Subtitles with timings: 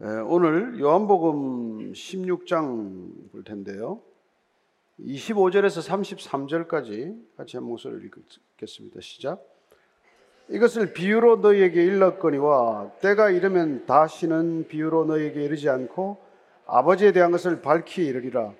[0.00, 4.00] 예, 오늘 요한복음 16장 볼 텐데요.
[5.00, 8.08] 25절에서 33절까지 같이 한 목소리를
[8.54, 9.00] 읽겠습니다.
[9.00, 9.42] 시작.
[10.50, 16.16] 이것을 비유로 너희에게 일렀거니와 때가 이르면 다시는 비유로 너희에게 이르지 않고
[16.66, 18.52] 아버지에 대한 것을 밝히 이르리라.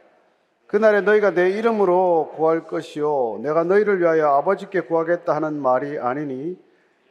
[0.67, 6.59] 그날에 너희가 내 이름으로 구할 것이요 내가 너희를 위하여 아버지께 구하겠다 하는 말이 아니니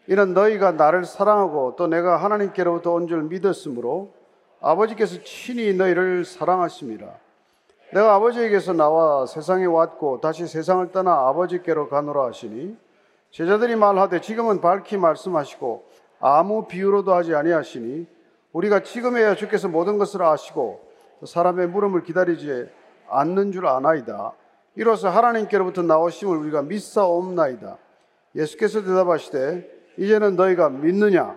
[0.07, 4.13] 이는 너희가 나를 사랑하고 또 내가 하나님께로부터 온 줄 믿었으므로
[4.61, 7.07] 아버지께서 친히 너희를 사랑하십니다.
[7.93, 12.75] 내가 아버지에게서 나와 세상에 왔고 다시 세상을 떠나 아버지께로 가노라 하시니
[13.31, 15.85] 제자들이 말하되 지금은 밝히 말씀하시고
[16.19, 18.07] 아무 비유로도 하지 아니하시니
[18.51, 20.81] 우리가 지금에야 주께서 모든 것을 아시고
[21.25, 22.67] 사람의 물음을 기다리지
[23.09, 24.33] 않는 줄 아나이다.
[24.75, 27.77] 이로써 하나님께로부터 나오심을 우리가 믿사옵나이다.
[28.35, 31.35] 예수께서 대답하시되 이제는 너희가 믿느냐?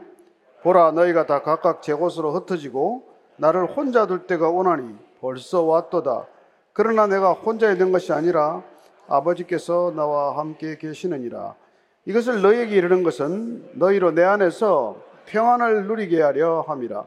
[0.62, 3.09] 보라 너희가 다 각각 제 곳으로 흩어지고
[3.40, 6.26] 나를 혼자 둘 때가 오나니 벌써 왔도다.
[6.74, 8.62] 그러나 내가 혼자 있는 것이 아니라
[9.08, 11.56] 아버지께서 나와 함께 계시느니라.
[12.04, 17.06] 이것을 너희에게 이르는 것은 너희로 내 안에서 평안을 누리게 하려 함이라.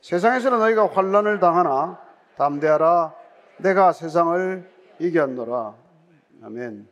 [0.00, 2.00] 세상에서는 너희가 환란을 당하나
[2.36, 3.14] 담대하라.
[3.58, 5.74] 내가 세상을 이겼노라.
[6.42, 6.88] 아멘.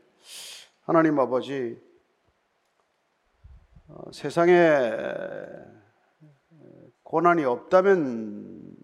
[0.84, 1.80] 하나님 아버지,
[3.88, 4.90] 어, 세상에
[7.02, 8.74] 고난이 없다면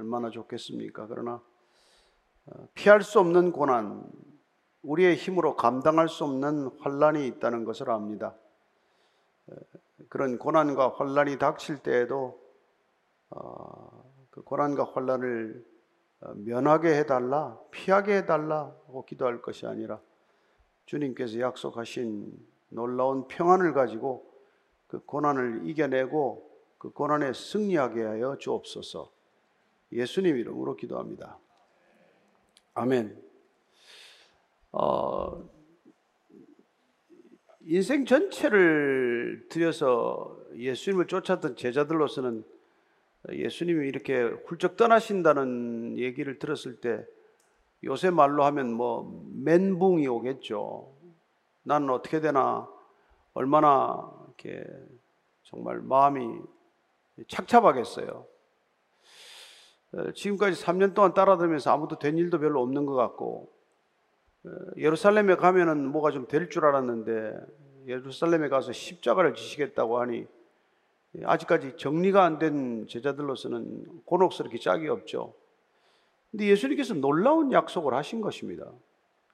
[0.00, 1.06] 얼마나 좋겠습니까?
[1.06, 1.42] 그러나
[2.46, 4.10] 어, 피할 수 없는 고난,
[4.82, 8.34] 우리의 힘으로 감당할 수 없는 환란이 있다는 것을 압니다.
[9.46, 9.54] 어,
[10.08, 12.40] 그런 고난과 환란이 닥칠 때에도
[14.30, 15.64] 그 고난과 환란을
[16.36, 20.00] 면하게 해달라, 피하게 해달라 고 기도할 것이 아니라
[20.86, 22.32] 주님께서 약속하신
[22.70, 24.32] 놀라운 평안을 가지고
[24.88, 29.19] 그 고난을 이겨내고 그 고난에 승리하게 하여 주옵소서.
[29.92, 31.38] 예수님 이름으로 기도합니다.
[32.74, 33.20] 아멘.
[34.72, 35.48] 어,
[37.62, 42.44] 인생 전체를 들여서 예수님을 쫓았던 제자들로서는
[43.32, 47.04] 예수님이 이렇게 훌쩍 떠나신다는 얘기를 들었을 때
[47.84, 50.94] 요새 말로 하면 뭐 멘붕이 오겠죠.
[51.62, 52.68] 나는 어떻게 되나
[53.34, 54.64] 얼마나 이렇게
[55.42, 56.40] 정말 마음이
[57.28, 58.26] 착잡하겠어요.
[59.92, 63.50] 어, 지금까지 3년 동안 따라다니면서 아무도 된 일도 별로 없는 것 같고
[64.44, 67.34] 어, 예루살렘에 가면은 뭐가 좀 될 줄 알았는데
[67.86, 70.26] 예루살렘에 가서 십자가를 지시겠다고 하니
[71.24, 75.34] 아직까지 정리가 안 된 제자들로서는 곤혹스럽게 짝이 없죠.
[76.30, 78.70] 근데 예수님께서 놀라운 약속을 하신 것입니다.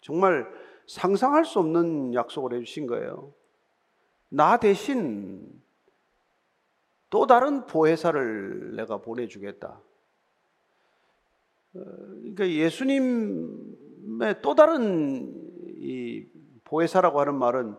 [0.00, 0.50] 정말
[0.86, 3.34] 상상할 수 없는 약속을 해주신 거예요.
[4.30, 5.60] 나 대신
[7.10, 9.78] 또 다른 보혜사를 내가 보내주겠다.
[11.76, 15.32] 어, 그러니까 예수님의 또 다른
[15.78, 16.26] 이
[16.64, 17.76] 보혜사라고 하는 말은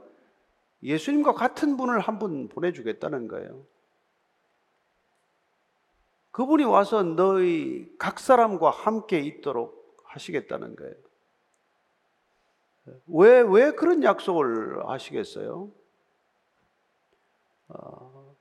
[0.83, 3.65] 예수님과 같은 분을 한 분 보내주겠다는 거예요.
[6.31, 10.93] 그분이 와서 너희 각 사람과 함께 있도록 하시겠다는 거예요.
[13.07, 15.69] 왜, 왜 그런 약속을 하시겠어요?
[17.69, 18.35] 어,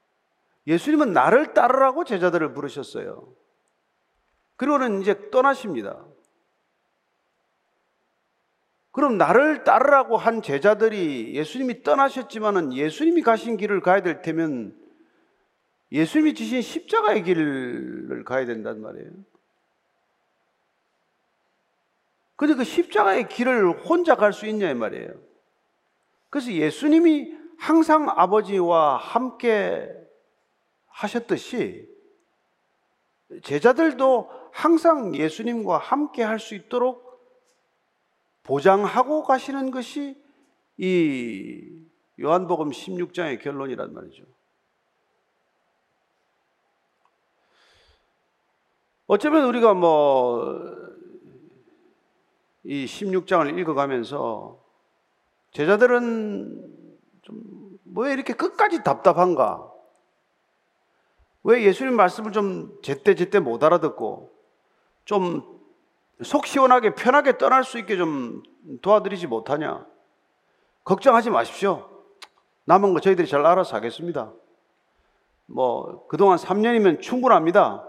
[0.67, 3.33] 예수님은 나를 따르라고 제자들을 부르셨어요.
[4.57, 6.05] 그리고는 이제 떠나십니다.
[8.91, 14.75] 그럼 나를 따르라고 한 제자들이 예수님이 떠나셨지만은 예수님이 가신 길을 가야 될 테면
[15.93, 19.11] 예수님이 지신 십자가의 길을 가야 된단 말이에요.
[22.37, 25.11] 근데 그 십자가의 길을 혼자 갈 수 있냐 이 말이에요.
[26.31, 29.91] 그래서 예수님이 항상 아버지와 함께
[30.89, 31.89] 하셨듯이
[33.43, 37.05] 제자들도 항상 예수님과 함께 할 수 있도록
[38.43, 40.17] 보장하고 가시는 것이
[40.79, 41.85] 이
[42.21, 44.25] 요한복음 16장의 결론이란 말이죠.
[49.07, 50.87] 어쩌면 우리가 뭐
[52.69, 54.61] 이 16장을 읽어가면서
[55.53, 56.75] 제자들은
[57.23, 57.57] 좀
[57.97, 59.73] 왜 이렇게 끝까지 답답한가?
[61.45, 64.36] 왜 예수님 말씀을 좀 제때제때 못 알아듣고
[65.07, 65.57] 좀
[66.23, 68.43] 속 시원하게 편하게 떠날 수 있게 좀
[68.81, 69.87] 도와드리지 못하냐?
[70.85, 71.91] 걱정하지 마십시오.
[72.65, 74.33] 남은 거 저희들이 잘 알아서 하겠습니다.
[75.47, 77.89] 뭐, 그동안 3년이면 충분합니다.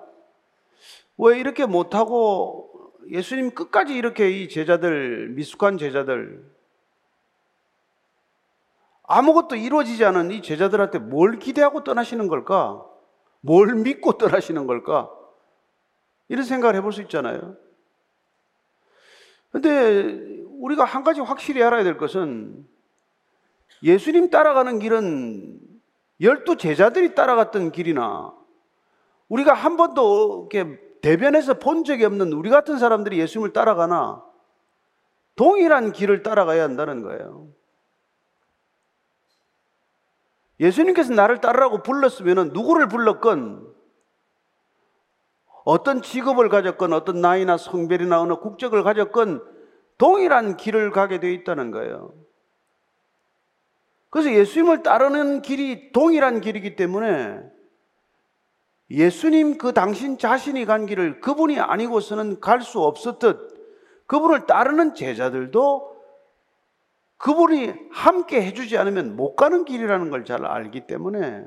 [1.18, 6.46] 왜 이렇게 못하고 예수님 끝까지 이렇게 이 제자들, 미숙한 제자들,
[9.04, 12.86] 아무것도 이루어지지 않은 이 제자들한테 뭘 기대하고 떠나시는 걸까?
[13.40, 15.10] 뭘 믿고 떠나시는 걸까?
[16.29, 17.56] 이런 생각을 해볼 수 있잖아요.
[19.51, 22.68] 근데 우리가 한 가지 확실히 알아야 될 것은
[23.83, 25.59] 예수님 따라가는 길은
[26.21, 28.33] 열두 제자들이 따라갔던 길이나
[29.29, 34.24] 우리가 한 번도 이렇게 대변해서 본 적이 없는 우리 같은 사람들이 예수님을 따라가나
[35.35, 37.47] 동일한 길을 따라가야 한다는 거예요.
[40.59, 43.76] 예수님께서 나를 따르라고 불렀으면 누구를 불렀건
[45.68, 49.44] 어떤 직업을 가졌건 어떤 나이나 성별이나 어느 국적을 가졌건
[49.98, 52.14] 동일한 길을 가게 되어 있다는 거예요.
[54.10, 57.42] 그래서 예수님을 따르는 길이 동일한 길이기 때문에
[58.92, 63.58] 예수님 그 당신 자신이 간 길을 그분이 아니고서는 갈 수 없었듯
[64.06, 65.98] 그분을 따르는 제자들도
[67.18, 71.46] 그분이 함께 해주지 않으면 못 가는 길이라는 걸 잘 알기 때문에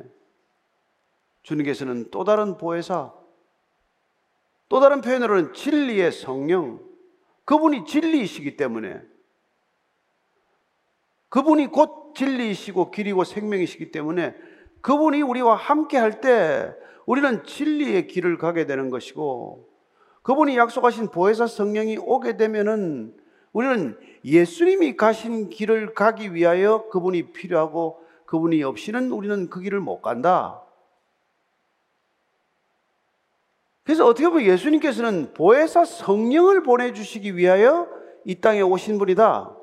[1.42, 3.14] 주님께서는 또 다른 보혜사,
[4.70, 6.80] 또 다른 표현으로는 진리의 성령,
[7.44, 9.02] 그분이 진리이시기 때문에
[11.28, 14.34] 그분이 곧 진리이시고 길이고 생명이시기 때문에
[14.80, 16.72] 그분이 우리와 함께 할 때
[17.04, 19.68] 우리는 진리의 길을 가게 되는 것이고
[20.22, 23.16] 그분이 약속하신 보혜사 성령이 오게 되면은
[23.52, 30.62] 우리는 예수님이 가신 길을 가기 위하여 그분이 필요하고 그분이 없이는 우리는 그 길을 못 간다.
[33.90, 37.88] 그래서 어떻게 보면 예수님께서는 보혜사 성령을 보내주시기 위하여
[38.24, 39.56] 이 땅에 오신 분이다.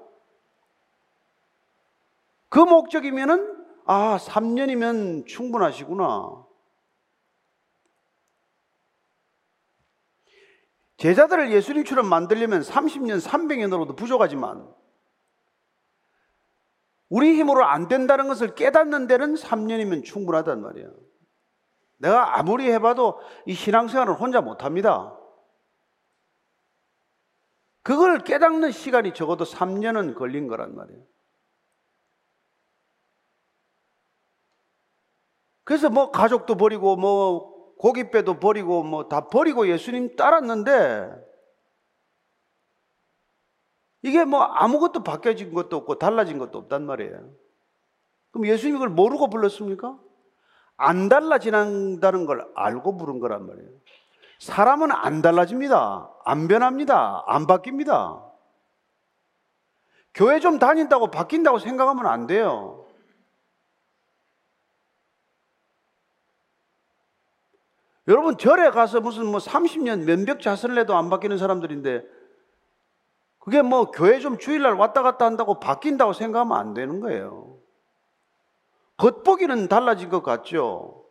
[2.50, 6.46] 그 목적이면은, 아, 3년이면 충분하시구나.
[10.98, 14.68] 제자들을 예수님처럼 만들려면 30년, 300년으로도 부족하지만
[17.08, 21.08] 우리 힘으로 안 된다는 것을 깨닫는 데는 3년이면 충분하단 말이에요.
[21.98, 25.18] 내가 아무리 해봐도 이 신앙생활을 혼자 못합니다.
[27.82, 31.04] 그걸 깨닫는 시간이 적어도 3년은 걸린 거란 말이에요.
[35.64, 41.12] 그래서 뭐 가족도 버리고 뭐 고깃배도 버리고 뭐 다 버리고 예수님 따랐는데
[44.02, 47.34] 이게 뭐 아무것도 바뀌어진 것도 없고 달라진 것도 없단 말이에요.
[48.32, 50.00] 그럼 예수님이 그걸 모르고 불렀습니까?
[50.78, 53.70] 안 달라진다는 걸 알고 부른 거란 말이에요.
[54.40, 56.12] 사람은 안 달라집니다.
[56.24, 57.24] 안 변합니다.
[57.26, 58.24] 안 바뀝니다.
[60.14, 62.86] 교회 좀 다닌다고 바뀐다고 생각하면 안 돼요.
[68.08, 72.06] 여러분 절에 가서 무슨 뭐 30년 면벽 자선을 해도 안 바뀌는 사람들인데
[73.40, 77.57] 그게 뭐 교회 좀 주일날 왔다 갔다 한다고 바뀐다고 생각하면 안 되는 거예요.
[78.98, 81.06] 겉보기는 달라진 것 같죠.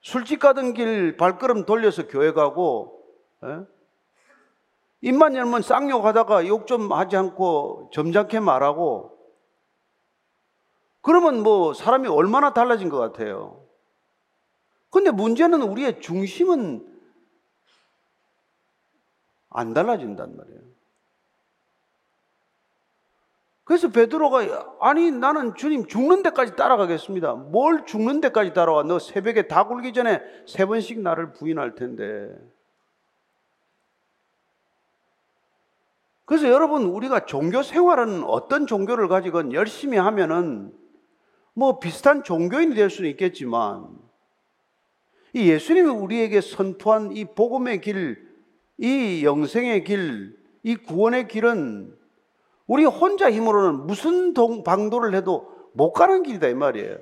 [0.00, 3.02] 술집 가던 길 발걸음 돌려서 교회 가고
[3.44, 3.48] 에?
[3.48, 3.60] 예?
[5.00, 9.16] 입만 열면 쌍욕 하다가 욕 좀 하지 않고 점잖게 말하고
[11.02, 13.64] 그러면 뭐 사람이 얼마나 달라진 것 같아요.
[14.90, 16.84] 근데 문제는 우리의 중심은
[19.50, 20.60] 안 달라진단 말이에요.
[23.68, 27.34] 그래서 베드로가 아니 나는 주님 죽는 데까지 따라가겠습니다.
[27.34, 28.84] 뭘 죽는 데까지 따라와?
[28.84, 32.34] 너 새벽에 다 굴기 전에 세 번씩 나를 부인할 텐데.
[36.24, 40.72] 그래서 여러분 우리가 종교 생활은 어떤 종교를 가지건 열심히 하면은
[41.52, 43.86] 뭐 비슷한 종교인이 될 수는 있겠지만
[45.34, 48.30] 이 예수님이 우리에게 선포한 이 복음의 길,
[48.78, 51.97] 이 영생의 길, 이 구원의 길은
[52.68, 56.98] 우리 혼자 힘으로는 무슨 동, 방도를 해도 못 가는 길이다 이 말이에요.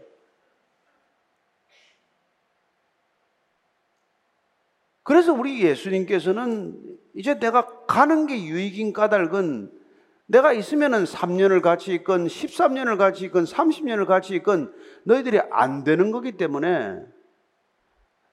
[5.02, 9.73] 그래서 우리 예수님께서는 이제 내가 가는 게 유익인 까닭은
[10.26, 14.73] 내가 있으면은 3년을 같이 있건 13년을 같이 있건 30년을 같이 있건
[15.04, 17.00] 너희들이 안 되는 거기 때문에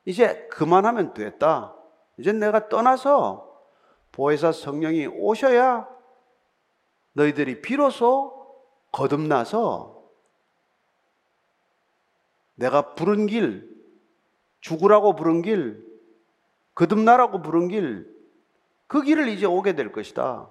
[0.06, 1.76] 이제 그만하면 됐다.
[2.18, 3.52] 이제 내가 떠나서
[4.12, 5.93] 보혜사 성령이 오셔야
[7.14, 8.34] 너희들이 비로소
[8.92, 10.04] 거듭나서
[12.56, 13.70] 내가 부른 길,
[14.62, 15.84] 죽으라고 부른 길,
[16.76, 18.14] 거듭나라고 부른 길,
[18.88, 20.50] 그 길을 이제 오게 될 것이다.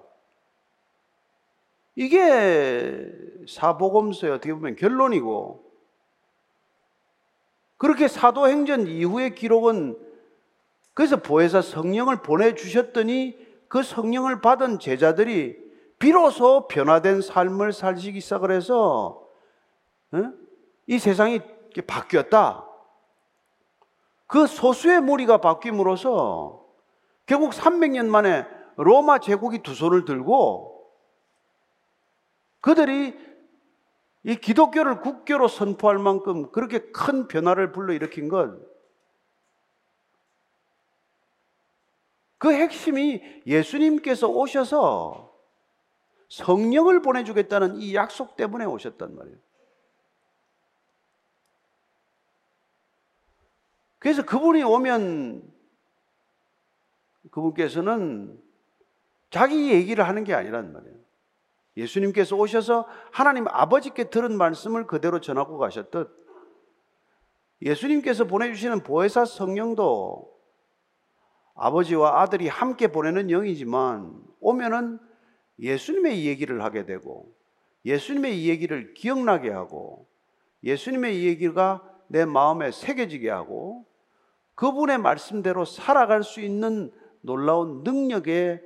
[1.95, 3.09] 이게
[3.47, 5.63] 사복음서의 어떻게 보면 결론이고
[7.77, 9.97] 그렇게 사도행전 이후의 기록은
[10.93, 15.62] 그래서 보혜사 성령을 보내주셨더니 그 성령을 받은 제자들이
[15.99, 19.27] 비로소 변화된 삶을 살기 시작을 해서
[20.87, 21.39] 이 세상이
[21.87, 22.67] 바뀌었다.
[24.27, 26.65] 그 소수의 무리가 바뀜으로써
[27.25, 28.45] 결국 300년 만에
[28.75, 30.91] 로마 제국이 두 손을 들고
[32.61, 33.17] 그들이
[34.23, 38.57] 이 기독교를 국교로 선포할 만큼 그렇게 큰 변화를 불러일으킨 것.
[42.37, 45.32] 그 핵심이 예수님께서 오셔서
[46.33, 49.37] 성령을 보내주겠다는 이 약속 때문에 오셨단 말이에요.
[53.99, 55.53] 그래서 그분이 오면
[57.29, 58.41] 그분께서는
[59.29, 60.97] 자기 얘기를 하는 게 아니란 말이에요.
[61.77, 66.09] 예수님께서 오셔서 하나님 아버지께 들은 말씀을 그대로 전하고 가셨듯
[67.61, 70.33] 예수님께서 보내주시는 보혜사 성령도
[71.55, 74.99] 아버지와 아들이 함께 보내는 영이지만 오면은
[75.59, 77.33] 예수님의 얘기를 하게 되고
[77.85, 80.07] 예수님의 얘기를 기억나게 하고
[80.63, 83.85] 예수님의 얘기가 내 마음에 새겨지게 하고
[84.55, 86.91] 그분의 말씀대로 살아갈 수 있는
[87.21, 88.61] 놀라운 능력의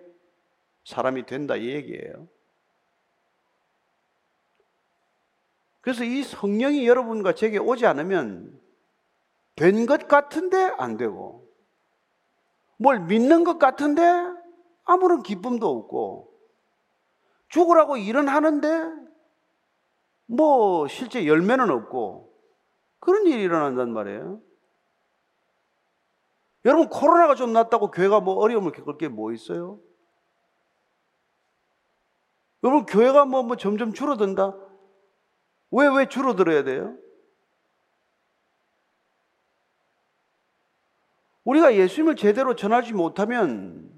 [0.83, 2.27] 사람이 된다 이 얘기예요.
[5.81, 8.59] 그래서 이 성령이 여러분과 제게 오지 않으면
[9.55, 11.47] 된 것 같은데 안 되고
[12.77, 14.03] 뭘 믿는 것 같은데
[14.83, 16.26] 아무런 기쁨도 없고
[17.49, 18.91] 죽으라고 일은 하는데
[20.25, 22.33] 뭐 실제 열매는 없고
[22.99, 24.41] 그런 일이 일어난단 말이에요.
[26.65, 29.79] 여러분 코로나가 좀 났다고 교회가 뭐 어려움을 겪을 게 뭐 있어요?
[32.63, 34.57] 여러분 교회가 뭐, 뭐 점점 줄어든다?
[35.71, 36.97] 왜, 왜 줄어들어야 돼요?
[41.45, 43.89] 우리가 예수님을 제대로 전하지 못하면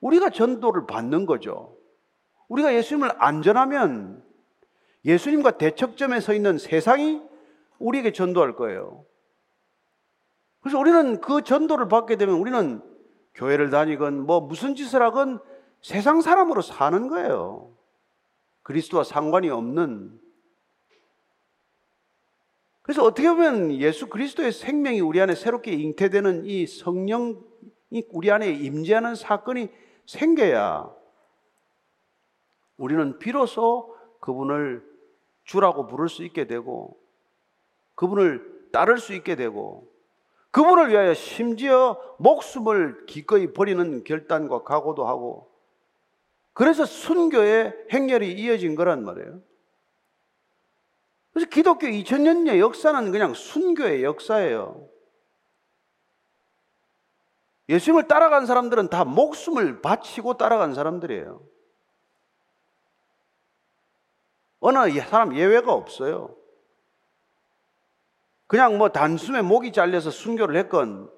[0.00, 1.75] 우리가 전도를 받는 거죠.
[2.48, 4.24] 우리가 예수님을 안 전하면
[5.04, 7.22] 예수님과 대척점에 서 있는 세상이
[7.78, 9.04] 우리에게 전도할 거예요.
[10.60, 12.82] 그래서 우리는 그 전도를 받게 되면 우리는
[13.34, 15.38] 교회를 다니건 뭐 무슨 짓을 하건
[15.80, 17.76] 세상 사람으로 사는 거예요.
[18.62, 20.18] 그리스도와 상관이 없는.
[22.82, 27.36] 그래서 어떻게 보면 예수 그리스도의 생명이 우리 안에 새롭게 잉태되는 이 성령이
[28.10, 29.68] 우리 안에 임재하는 사건이
[30.06, 30.95] 생겨야
[32.76, 34.84] 우리는 비로소 그분을
[35.44, 36.98] 주라고 부를 수 있게 되고
[37.94, 39.90] 그분을 따를 수 있게 되고
[40.50, 45.50] 그분을 위하여 심지어 목숨을 기꺼이 버리는 결단과 각오도 하고
[46.52, 49.40] 그래서 순교의 행렬이 이어진 거란 말이에요.
[51.32, 54.88] 그래서 기독교 2000년의 역사는 그냥 순교의 역사예요.
[57.68, 61.42] 예수님을 따라간 사람들은 다 목숨을 바치고 따라간 사람들이에요.
[64.66, 66.34] 어느 사람 예외가 없어요.
[68.48, 71.08] 그냥 뭐 단숨에 목이 잘려서 순교를 했건,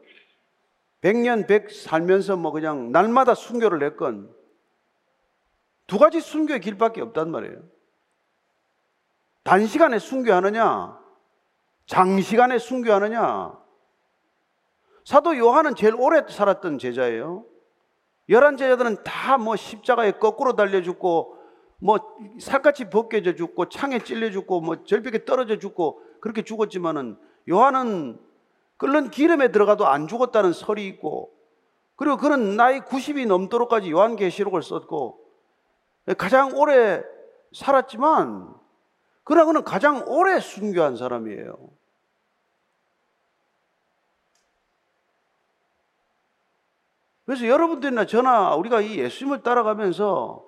[1.01, 4.31] 100년 100 살면서 뭐 그냥 날마다 순교를 했건,
[5.87, 7.63] 두 가지 순교의 길밖에 없단 말이에요.
[9.45, 10.99] 단시간에 순교하느냐,
[11.87, 13.59] 장시간에 순교하느냐.
[15.07, 17.47] 사도 요한은 제일 오래 살았던 제자예요.
[18.29, 21.38] 열한 제자들은 다 뭐 십자가에 거꾸로 달려 죽고,
[21.79, 21.99] 뭐
[22.41, 27.19] 살같이 벗겨져 죽고, 창에 찔려 죽고, 뭐 절벽에 떨어져 죽고, 그렇게 죽었지만은
[27.49, 28.21] 요한은
[28.77, 31.37] 끓는 기름에 들어가도 안 죽었다는 설이 있고
[31.97, 35.21] 그리고 그는 나이 90이 넘도록까지 요한계시록을 썼고
[36.17, 37.03] 가장 오래
[37.53, 38.55] 살았지만
[39.25, 41.59] 그러나 그는 가장 오래 순교한 사람이에요.
[47.27, 50.48] 그래서 여러분들이나 저나 우리가 이 예수님을 따라가면서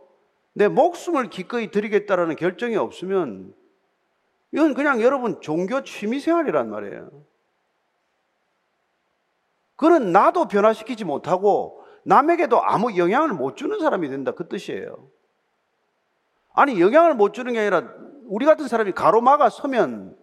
[0.53, 3.55] 내 목숨을 기꺼이 드리겠다라는 결정이 없으면
[4.53, 7.11] 이건 그냥 여러분 종교 취미 생활이란 말이에요.
[9.77, 14.33] 그는 나도 변화시키지 못하고 남에게도 아무 영향을 못 주는 사람이 된다.
[14.33, 15.09] 그 뜻이에요.
[16.53, 20.17] 아니, 영향을 못 주는 게 아니라 우리 같은 사람이 가로막아 서면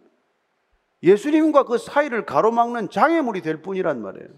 [1.04, 4.30] 예수님과 그 사이를 가로막는 장애물이 될 뿐이란 말이에요.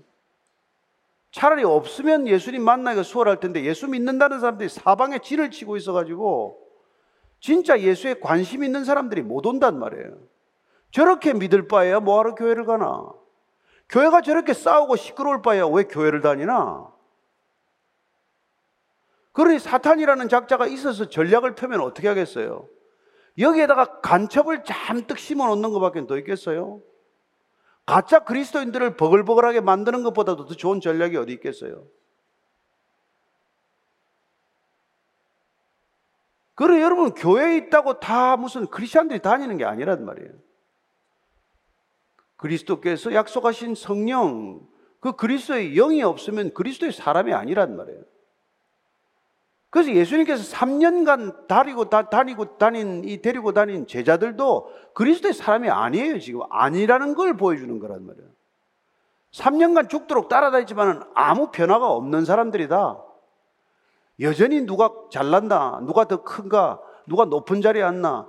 [1.32, 6.60] 차라리 없으면 예수님 만나기가 수월할 텐데 예수 믿는다는 사람들이 사방에 진을 치고 있어가지고
[7.40, 10.18] 진짜 예수에 관심 있는 사람들이 못 온단 말이에요.
[10.92, 13.12] 저렇게 믿을 바에야 뭐하러 교회를 가나?
[13.90, 16.92] 교회가 저렇게 싸우고 시끄러울 바에야 왜 교회를 다니나?
[19.32, 22.68] 그러니 사탄이라는 작자가 있어서 전략을 펴면 어떻게 하겠어요?
[23.38, 26.82] 여기에다가 간첩을 잔뜩 심어 놓는 것밖에 더 있겠어요?
[27.90, 31.88] 가짜 그리스도인들을 버글버글하게 만드는 것보다도 더 좋은 전략이 어디 있겠어요?
[36.54, 40.30] 그래 여러분 교회에 있다고 다 무슨 크리스천들이 다니는 게 아니란 말이에요.
[42.36, 44.68] 그리스도께서 약속하신 성령,
[45.00, 48.04] 그 그리스도의 영이 없으면 그리스도의 사람이 아니란 말이에요.
[49.70, 56.42] 그래서 예수님께서 3년간 다니고 다, 다니고 다닌 이 데리고 다닌 제자들도 그리스도의 사람이 아니에요, 지금.
[56.50, 58.30] 아니라는 걸 보여주는 거란 말이에요.
[59.32, 63.00] 3년간 죽도록 따라다녔지만 아무 변화가 없는 사람들이다.
[64.22, 68.28] 여전히 누가 잘난다, 누가 더 큰가, 누가 높은 자리에 앉나,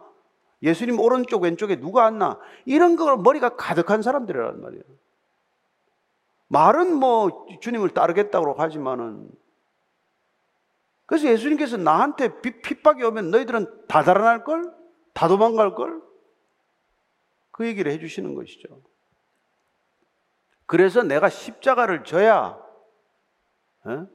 [0.63, 4.83] 예수님 오른쪽 왼쪽에 누가 앉나, 이런 걸 머리가 가득한 사람들이란 말이에요.
[6.49, 9.31] 말은 뭐 주님을 따르겠다고 하지만은
[11.11, 14.73] 그래서 예수님께서 나한테 핍박이 오면 너희들은 다 달아날 걸?
[15.13, 16.01] 다 도망갈 걸?
[17.51, 18.81] 그 얘기를 해 주시는 것이죠.
[20.67, 22.57] 그래서 내가 십자가를 져야
[23.87, 24.07] 어?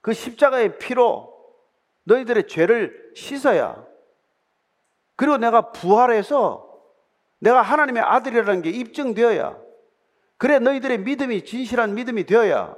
[0.00, 1.58] 그 십자가의 피로
[2.04, 3.84] 너희들의 죄를 씻어야
[5.16, 6.72] 그리고 내가 부활해서
[7.40, 9.58] 내가 하나님의 아들이라는 게 입증되어야
[10.36, 12.76] 그래 너희들의 믿음이 진실한 믿음이 되어야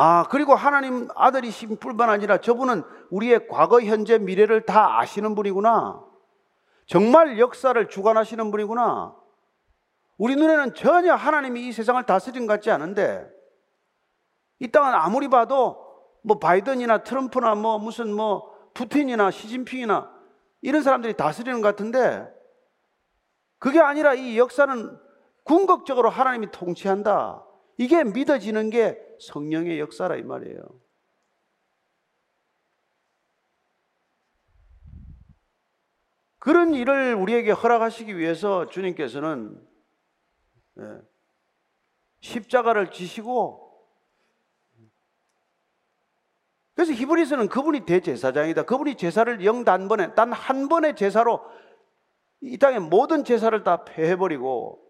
[0.00, 6.00] 아 그리고 하나님 아들이신 뿐만 아니라 저분은 우리의 과거 현재 미래를 다 아시는 분이구나
[6.86, 9.16] 정말 역사를 주관하시는 분이구나
[10.16, 13.28] 우리 눈에는 전혀 하나님이 이 세상을 다스린 것 같지 않은데
[14.60, 15.84] 이 땅은 아무리 봐도
[16.22, 20.12] 뭐 바이든이나 트럼프나 뭐 무슨 뭐 푸틴이나 시진핑이나
[20.62, 22.24] 이런 사람들이 다스리는 것 같은데
[23.58, 24.96] 그게 아니라 이 역사는
[25.42, 27.44] 궁극적으로 하나님이 통치한다.
[27.78, 30.60] 이게 믿어지는 게 성령의 역사라 이 말이에요.
[36.38, 39.60] 그런 일을 우리에게 허락하시기 위해서 주님께서는
[40.78, 41.00] 예,
[42.20, 43.68] 십자가를 지시고
[46.74, 48.62] 그래서 히브리서는 그분이 대제사장이다.
[48.62, 51.40] 그분이 제사를 영단번에 단 한 번의 제사로
[52.40, 54.80] 이 땅의 모든 제사를 다 폐해버리고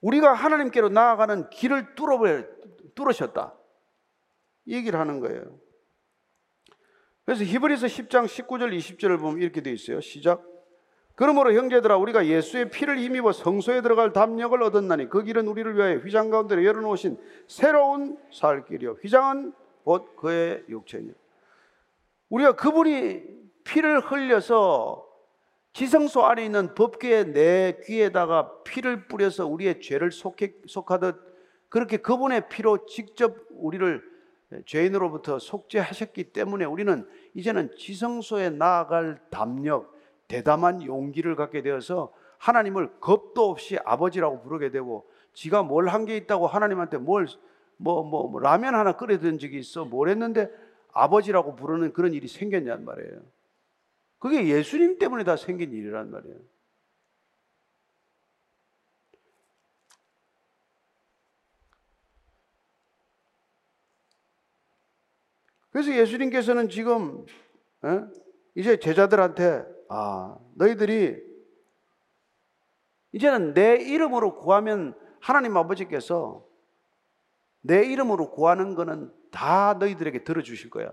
[0.00, 2.26] 우리가 하나님께로 나아가는 길을 뚫어버
[2.94, 3.54] 뚫으셨다.
[4.66, 5.58] 이 얘기를 하는 거예요.
[7.24, 10.00] 그래서 히브리서 10장 19절 20절을 보면 이렇게 되어 있어요.
[10.00, 10.44] 시작.
[11.14, 16.30] 그러므로 형제들아 우리가 예수의 피를 힘입어 성소에 들어갈 담력을 얻었나니 그 길은 우리를 위하여 휘장
[16.30, 18.96] 가운데 열어놓으신 새로운 살 길이요.
[19.02, 19.52] 휘장은
[19.84, 21.12] 곧 그의 육체니.
[22.30, 23.22] 우리가 그분이
[23.64, 25.06] 피를 흘려서
[25.74, 31.31] 지성소 안에 있는 법궤의 내 귀에다가 피를 뿌려서 우리의 죄를 속해, 속하듯
[31.72, 34.02] 그렇게 그분의 피로 직접 우리를
[34.66, 39.96] 죄인으로부터 속죄하셨기 때문에 우리는 이제는 지성소에 나아갈 담력,
[40.28, 46.46] 대담한 용기를 갖게 되어서 하나님을 겁도 없이 아버지라고 부르게 되고 지가 뭘 한 게 있다고
[46.46, 47.26] 하나님한테 뭘
[47.78, 49.86] 뭐, 뭐, 뭐, 라면 하나 끓여든 적이 있어.
[49.86, 50.50] 뭘 했는데
[50.92, 53.22] 아버지라고 부르는 그런 일이 생겼냔 말이에요.
[54.18, 56.36] 그게 예수님 때문에 다 생긴 일이란 말이에요.
[65.72, 67.24] 그래서 예수님께서는 지금
[67.84, 68.00] 에?
[68.54, 71.16] 이제 제자들한테 아 너희들이
[73.12, 76.46] 이제는 내 이름으로 구하면 하나님 아버지께서
[77.62, 80.92] 내 이름으로 구하는 거는 다 너희들에게 들어주실 거야.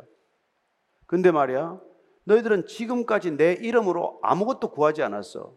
[1.06, 1.80] 근데 말이야
[2.26, 5.56] 너희들은 지금까지 내 이름으로 아무것도 구하지 않았어.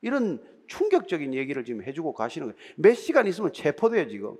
[0.00, 2.58] 이런 충격적인 얘기를 지금 해주고 가시는 거예요.
[2.76, 4.36] 몇 시간 있으면 체포돼요, 지금.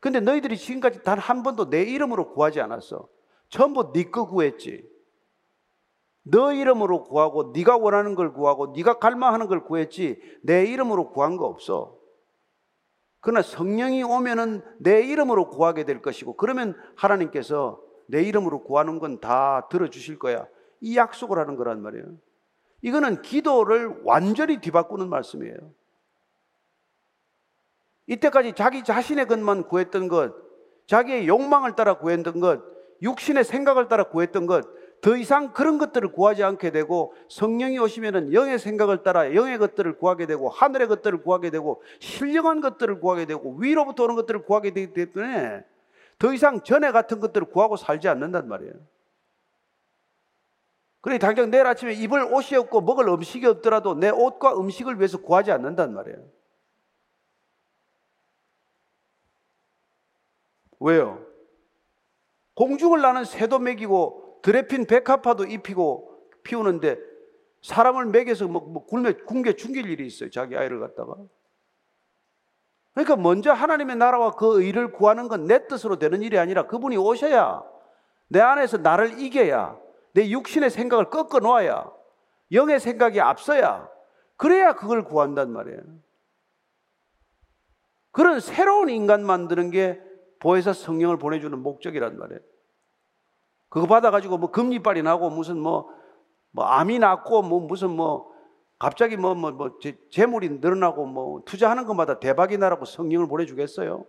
[0.00, 3.08] 근데 너희들이 지금까지 단 한 번도 내 이름으로 구하지 않았어.
[3.48, 4.88] 전부 네 거 구했지.
[6.22, 11.46] 너 이름으로 구하고 네가 원하는 걸 구하고 네가 갈망하는 걸 구했지 내 이름으로 구한 거
[11.46, 11.96] 없어.
[13.20, 19.68] 그러나 성령이 오면은 내 이름으로 구하게 될 것이고 그러면 하나님께서 내 이름으로 구하는 건 다
[19.68, 20.46] 들어주실 거야.
[20.80, 22.04] 이 약속을 하는 거란 말이에요.
[22.82, 25.56] 이거는 기도를 완전히 뒤바꾸는 말씀이에요.
[28.06, 30.34] 이때까지 자기 자신의 것만 구했던 것,
[30.86, 32.62] 자기의 욕망을 따라 구했던 것,
[33.02, 34.66] 육신의 생각을 따라 구했던 것,
[35.00, 40.26] 더 이상 그런 것들을 구하지 않게 되고 성령이 오시면은 영의 생각을 따라 영의 것들을 구하게
[40.26, 45.64] 되고 하늘의 것들을 구하게 되고 신령한 것들을 구하게 되고 위로부터 오는 것들을 구하게 되기 때문에
[46.18, 48.72] 더 이상 전에 같은 것들을 구하고 살지 않는단 말이에요.
[51.00, 55.52] 그래 당장 내일 아침에 입을 옷이 없고 먹을 음식이 없더라도 내 옷과 음식을 위해서 구하지
[55.52, 56.18] 않는단 말이에요.
[60.80, 61.27] 왜요?
[62.58, 66.98] 공중을 나는 새도 먹이고 드레핀 백합화도 입히고 피우는데
[67.62, 70.28] 사람을 먹여서 뭐, 뭐 굶겨, 굶겨 죽일 일이 있어요.
[70.28, 71.14] 자기 아이를 갖다가.
[72.94, 77.62] 그러니까 먼저 하나님의 나라와 그 의를 구하는 건 내 뜻으로 되는 일이 아니라 그분이 오셔야
[78.26, 79.78] 내 안에서 나를 이겨야
[80.14, 81.92] 내 육신의 생각을 꺾어 놓아야
[82.50, 83.88] 영의 생각이 앞서야
[84.36, 85.80] 그래야 그걸 구한단 말이에요.
[88.10, 90.07] 그런 새로운 인간 만드는 게
[90.40, 92.40] 보혜사 성령을 보내주는 목적이란 말이에요.
[93.68, 95.90] 그거 받아가지고 뭐 금리빨이 나고 무슨 뭐,
[96.50, 98.32] 뭐 암이 났고 뭐 무슨 뭐
[98.78, 99.78] 갑자기 뭐, 뭐, 뭐
[100.10, 104.04] 재물이 늘어나고 뭐 투자하는 것마다 대박이 나라고 성령을 보내주겠어요?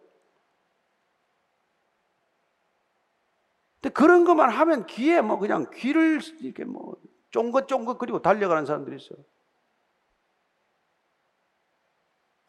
[3.82, 6.98] 근데 그런 것만 하면 귀에 뭐 그냥 귀를 이렇게 뭐
[7.32, 9.20] 쫑긋쫑긋 그리고 달려가는 사람들이 있어요.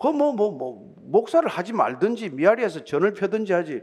[0.01, 3.83] 그뭐 뭐, 뭐, 목사를 하지 말든지 미아리에서 전을 펴든지 하지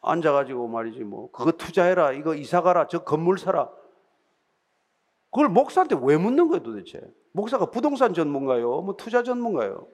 [0.00, 3.70] 앉아가지고 말이지 뭐 그거 투자해라 이거 이사 가라 저 건물 사라.
[5.30, 7.00] 그걸 목사한테 왜 묻는 거예요 도대체?
[7.32, 8.80] 목사가 부동산 전문가요?
[8.82, 9.88] 뭐 투자 전문가요?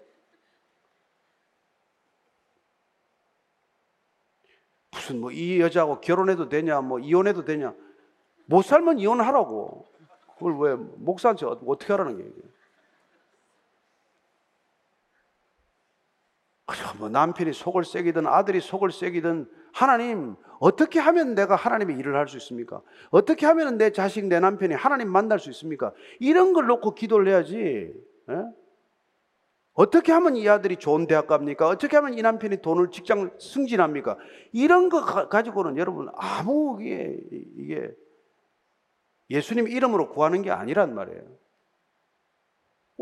[4.92, 7.74] 무슨 뭐 이 여자하고 결혼해도 되냐 뭐 이혼해도 되냐.
[8.46, 9.86] 못 살면 이혼하라고.
[10.38, 12.49] 그걸 왜 목사한테 어떻게 하라는 거예요
[16.98, 22.36] 뭐 남편이 속을 새기든 아들이 속을 새기든 하나님 어떻게 하면 내가 하나님의 일을 할 수
[22.36, 22.82] 있습니까?
[23.10, 25.92] 어떻게 하면 내 자식 내 남편이 하나님 만날 수 있습니까?
[26.18, 27.56] 이런 걸 놓고 기도를 해야지.
[27.58, 28.32] 에?
[28.32, 28.44] 예?
[29.72, 31.66] 어떻게 하면 이 아들이 좋은 대학 갑니까?
[31.68, 34.18] 어떻게 하면 이 남편이 돈을 직장 승진합니까?
[34.52, 37.18] 이런 거 가지고는 여러분 아무 이게,
[37.56, 37.90] 이게
[39.30, 41.22] 예수님 이름으로 구하는 게 아니란 말이에요.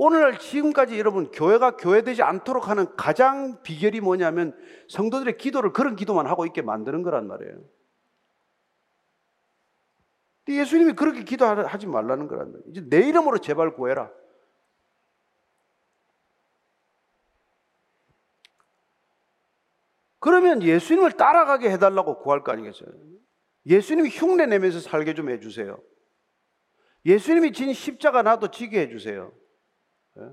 [0.00, 4.56] 오늘날 지금까지 여러분 교회가 교회되지 않도록 하는 가장 비결이 뭐냐면
[4.86, 7.58] 성도들의 기도를 그런 기도만 하고 있게 만드는 거란 말이에요.
[10.48, 12.70] 예수님이 그렇게 기도하지 말라는 거란 말이에요.
[12.70, 14.08] 이제 내 이름으로 제발 구해라.
[20.20, 22.88] 그러면 예수님을 따라가게 해달라고 구할 거 아니겠어요?
[23.66, 25.76] 예수님이 흉내 내면서 살게 좀 해주세요.
[27.04, 29.32] 예수님이 진 십자가 나도 지게 해주세요.
[30.18, 30.30] 예?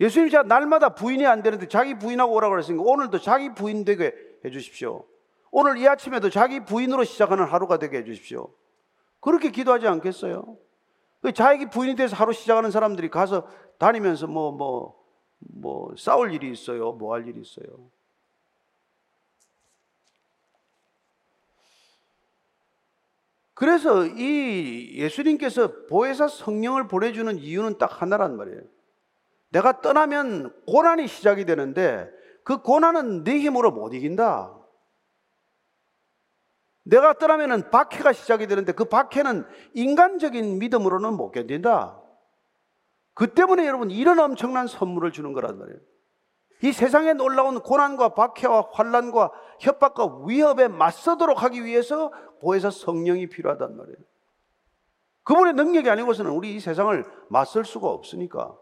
[0.00, 4.50] 예수님이 자 날마다 부인이 안 되는데 자기 부인하고 오라고 그랬으니까 오늘도 자기 부인 되게 해
[4.50, 5.04] 주십시오.
[5.50, 8.52] 오늘 이 아침에도 자기 부인으로 시작하는 하루가 되게 해 주십시오.
[9.20, 10.58] 그렇게 기도하지 않겠어요?
[11.22, 15.02] 그 자기 부인이 돼서 하루 시작하는 사람들이 가서 다니면서 뭐, 뭐,
[15.38, 16.92] 뭐, 싸울 일이 있어요.
[16.92, 17.90] 뭐 할 일이 있어요.
[23.54, 28.60] 그래서 이 예수님께서 보혜사 성령을 보내주는 이유는 딱 하나란 말이에요.
[29.50, 32.10] 내가 떠나면 고난이 시작이 되는데
[32.44, 34.54] 그 고난은 네 힘으로 못 이긴다.
[36.84, 42.00] 내가 떠나면 박해가 시작이 되는데 그 박해는 인간적인 믿음으로는 못 견딘다.
[43.14, 45.80] 그 때문에 여러분 이런 엄청난 선물을 주는 거란 말이에요.
[46.62, 53.96] 이 세상에 놀라운 고난과 박해와 환란과 협박과 위협에 맞서도록 하기 위해서 보혜사 성령이 필요하단 말이에요.
[55.24, 58.56] 그분의 능력이 아니고서는 우리 이 세상을 맞설 수가 없으니까.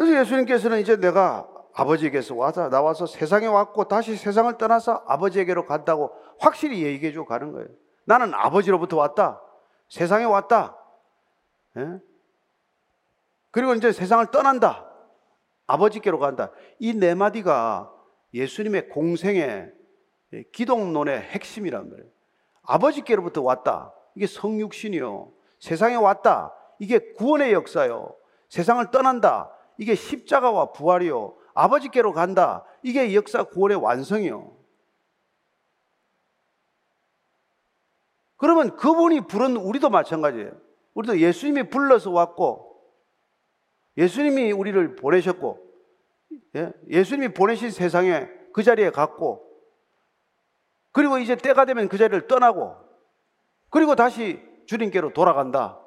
[0.00, 6.82] 그래서 예수님께서는 이제 내가 아버지에게서 와서 나와서 세상에 왔고 다시 세상을 떠나서 아버지에게로 간다고 확실히
[6.84, 7.68] 얘기해 주고 가는 거예요.
[8.06, 9.42] 나는 아버지로부터 왔다.
[9.90, 10.74] 세상에 왔다.
[11.76, 11.98] 예?
[13.50, 14.86] 그리고 이제 세상을 떠난다.
[15.66, 16.50] 아버지께로 간다.
[16.78, 17.92] 이 네 마디가
[18.32, 19.70] 예수님의 공생의
[20.52, 22.08] 기독론의 핵심이란 말이에요.
[22.62, 23.92] 아버지께로부터 왔다.
[24.14, 25.30] 이게 성육신이요.
[25.58, 26.54] 세상에 왔다.
[26.78, 28.14] 이게 구원의 역사요.
[28.48, 29.50] 세상을 떠난다.
[29.80, 31.38] 이게 십자가와 부활이요.
[31.54, 32.66] 아버지께로 간다.
[32.82, 34.54] 이게 역사 구원의 완성이요.
[38.36, 40.52] 그러면 그분이 부른 우리도 마찬가지예요.
[40.92, 42.78] 우리도 예수님이 불러서 왔고,
[43.96, 45.58] 예수님이 우리를 보내셨고,
[46.56, 47.02] 예?
[47.02, 49.50] 수님이 보내신 세상에 그 자리에 갔고,
[50.92, 52.76] 그리고 이제 때가 되면 그 자리를 떠나고,
[53.70, 55.80] 그리고 다시 주님께로 돌아간다.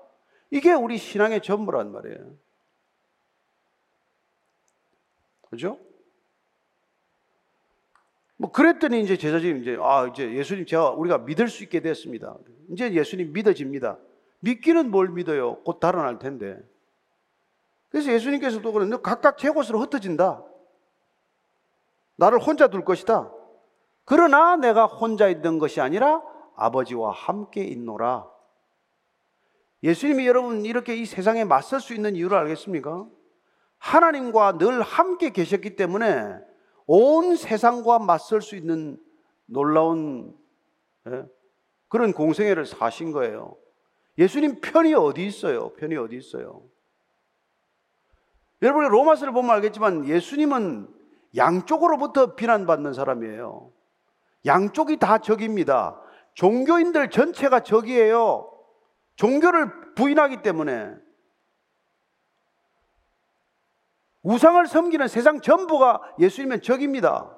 [0.49, 2.43] 이게 우리 신앙의 전부란 말이에요.
[5.53, 5.77] 그죠?
[8.37, 12.35] 뭐 그랬더니 이제 제자들이 이제 아 이제 예수님 제가 우리가 믿을 수 있게 됐습니다.
[12.71, 13.99] 이제 예수님 믿어집니다.
[14.39, 15.61] 믿기는 뭘 믿어요?
[15.63, 16.59] 곧 달아날 텐데.
[17.89, 20.43] 그래서 예수님께서도 그러는데 각각 제 곳으로 흩어진다.
[22.15, 23.31] 나를 혼자 둘 것이다.
[24.05, 26.23] 그러나 내가 혼자 있는 것이 아니라
[26.55, 28.27] 아버지와 함께 있노라.
[29.83, 33.05] 예수님이 여러분 이렇게 이 세상에 맞설 수 있는 이유를 알겠습니까?
[33.83, 36.39] 하나님과 늘 함께 계셨기 때문에
[36.87, 38.97] 온 세상과 맞설 수 있는
[39.45, 40.33] 놀라운
[41.07, 41.25] 예?
[41.89, 43.57] 그런 공생애를 사신 거예요.
[44.17, 45.73] 예수님 편이 어디 있어요?
[45.73, 46.63] 편이 어디 있어요?
[48.61, 50.87] 여러분이 로마서를 보면 알겠지만 예수님은
[51.35, 53.69] 양쪽으로부터 비난받는 사람이에요.
[54.45, 55.99] 양쪽이 다 적입니다.
[56.35, 58.49] 종교인들 전체가 적이에요.
[59.17, 61.02] 종교를 부인하기 때문에
[64.23, 67.37] 우상을 섬기는 세상 전부가 예수님은 적입니다.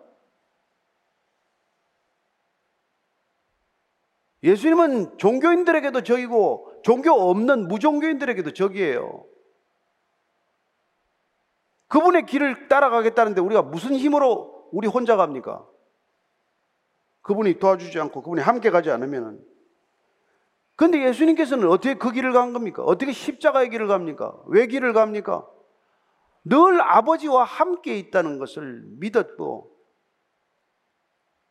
[4.44, 9.26] 예수님은 종교인들에게도 적이고 종교 없는 무종교인들에게도 적이에요.
[11.88, 15.66] 그분의 길을 따라가겠다는데 우리가 무슨 힘으로 우리 혼자 갑니까?
[17.24, 19.44] 그분이 도와주지 않고 그분이 함께 가지 않으면은.
[20.76, 22.84] 근데 예수님께서는 어떻게 그 길을 간 겁니까?
[22.84, 24.36] 어떻게 십자가의 길을 갑니까?
[24.46, 25.48] 왜 길을 갑니까?
[26.46, 29.76] 늘 아버지와 함께 있다는 것을 믿었고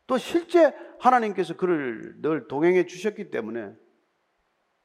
[0.07, 3.74] 또 실제 하나님께서 그를 늘 동행해 주셨기 때문에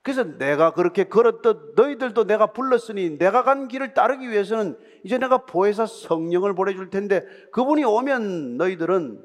[0.01, 5.85] 그래서 내가 그렇게 걸었던 너희들도 내가 불렀으니 내가 간 길을 따르기 위해서는 이제 내가 보혜사
[5.85, 9.23] 성령을 보내줄 텐데 그분이 오면 너희들은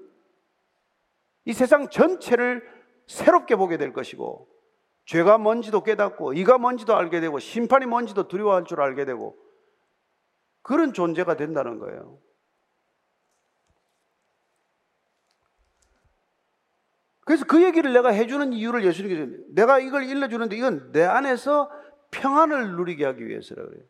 [1.47, 2.63] 이 세상 전체를
[3.07, 4.49] 새롭게 보게 될 것이고
[5.07, 9.37] 죄가 뭔지도 깨닫고 이가 뭔지도 알게 되고 심판이 뭔지도 두려워할 줄 알게 되고
[10.65, 12.19] 그런 존재가 된다는 거예요.
[17.21, 21.71] 그래서 그 얘기를 내가 해주는 이유를 예수님께서 내가 이걸 일러주는데 이건 내 안에서
[22.11, 23.85] 평안을 누리게 하기 위해서라 그래요.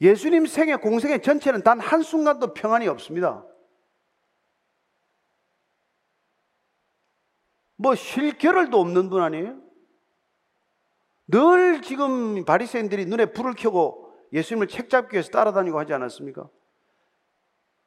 [0.00, 3.46] 예수님 생애 공생의 전체는 단 한순간도 평안이 없습니다.
[7.76, 9.60] 뭐 쉴 겨를도 없는 분 아니에요?
[11.28, 16.48] 늘 지금 바리새인들이 눈에 불을 켜고 예수님을 책잡기 위해서 따라다니고 하지 않았습니까?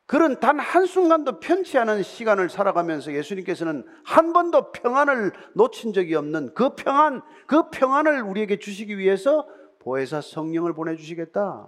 [0.07, 6.75] 그런 단 한순간도 편치 않은 시간을 살아가면서 예수님께서는 한 번도 평안을 놓친 적이 없는 그
[6.75, 9.47] 평안, 그 평안을 우리에게 주시기 위해서
[9.79, 11.67] 보혜사 성령을 보내주시겠다.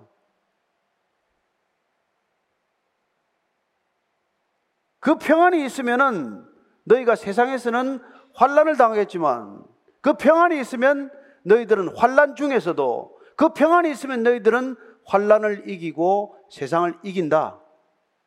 [5.00, 6.46] 그 평안이 있으면은
[6.84, 8.00] 너희가 세상에서는
[8.34, 9.64] 환란을 당하겠지만
[10.02, 11.12] 그 평안이 있으면
[11.44, 17.62] 너희들은 환란 중에서도 그 평안이 있으면 너희들은 환란을 이기고 세상을 이긴다.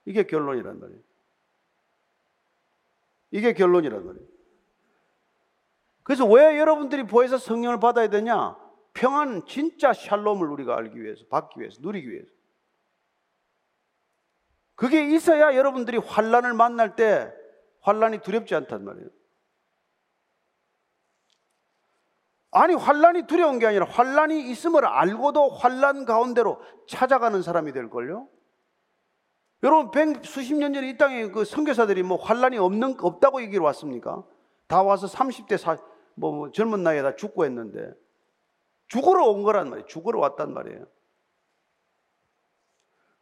[0.06, 1.00] 이게 결론이란 말이에요.
[3.32, 4.26] 이게 결론이란 말이에요.
[6.04, 8.56] 그래서 왜 여러분들이 보혜사 성령을 받아야 되냐?
[8.94, 12.30] 평안, 진짜 샬롬을 우리가 알기 위해서, 받기 위해서, 누리기 위해서.
[14.76, 17.32] 그게 있어야 여러분들이 환란을 만날 때
[17.80, 19.08] 환란이 두렵지 않단 말이에요.
[22.52, 28.28] 아니 환란이 두려운 게 아니라 환란이 있음을 알고도 환란 가운데로 찾아가는 사람이 될 걸요.
[29.62, 34.24] 여러분, 백 수십 년 전에 이 땅에 그 선교사들이 뭐 환란이 없는 없다고 얘기를 왔습니까?
[34.66, 35.76] 다 와서 30대 사,
[36.14, 37.92] 뭐, 뭐 젊은 나이에 다 죽고 했는데
[38.88, 39.86] 죽으러 온 거란 말이에요.
[39.86, 40.86] 죽으러 왔단 말이에요.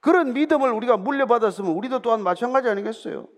[0.01, 3.29] 그런 믿음을 우리가 물려받았으면 우리도 또한 마찬가지 아니겠어요?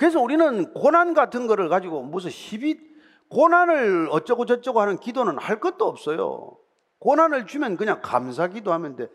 [0.00, 2.80] 그래서 우리는 고난 같은 거를 가지고 무슨 시비
[3.28, 6.56] 고난을 어쩌고 저쩌고 하는 기도는 할 것도 없어요.
[7.00, 9.08] 고난을 주면 그냥 감사 기도하면 돼.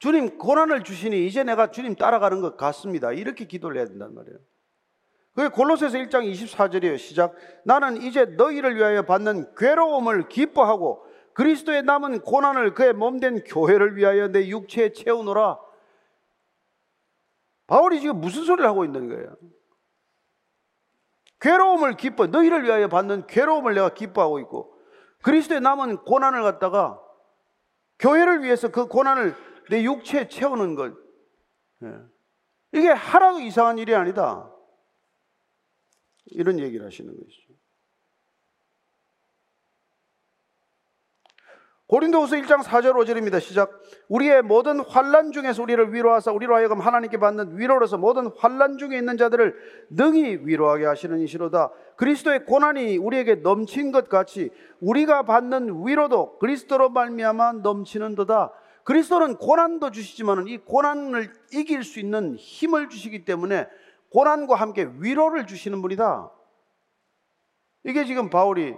[0.00, 3.12] 주님 고난을 주시니 이제 내가 주님 따라가는 것 같습니다.
[3.12, 4.38] 이렇게 기도를 해야 된단 말이에요.
[5.36, 6.98] 그게 골로새서 1장 24절이에요.
[6.98, 7.36] 시작.
[7.64, 14.48] 나는 이제 너희를 위하여 받는 괴로움을 기뻐하고 그리스도의 남은 고난을 그의 몸된 교회를 위하여 내
[14.48, 15.58] 육체에 채우노라.
[17.66, 19.36] 바울이 지금 무슨 소리를 하고 있는 거예요?
[21.40, 24.78] 괴로움을 기뻐 너희를 위하여 받는 괴로움을 내가 기뻐하고 있고
[25.22, 27.00] 그리스도의 남은 고난을 갖다가
[27.98, 29.34] 교회를 위해서 그 고난을
[29.70, 30.94] 내 육체에 채우는 것
[31.82, 32.14] 예.
[32.72, 34.50] 이게 하나도 이상한 일이 아니다.
[36.26, 37.43] 이런 얘기를 하시는 것이죠.
[41.86, 43.40] 고린도후서 1장 4절 5절입니다.
[43.42, 43.78] 시작.
[44.08, 49.18] 우리의 모든 환란 중에서 우리를 위로하사 우리로 하여금 하나님께 받는 위로로서 모든 환란 중에 있는
[49.18, 49.54] 자들을
[49.90, 51.70] 능히 위로하게 하시는 이시로다.
[51.96, 58.52] 그리스도의 고난이 우리에게 넘친 것 같이 우리가 받는 위로도 그리스도로 말미암아 넘치는도다.
[58.84, 63.68] 그리스도는 고난도 주시지만은 이 고난을 이길 수 있는 힘을 주시기 때문에
[64.10, 66.30] 고난과 함께 위로를 주시는 분이다.
[67.84, 68.74] 이게 지금 바울이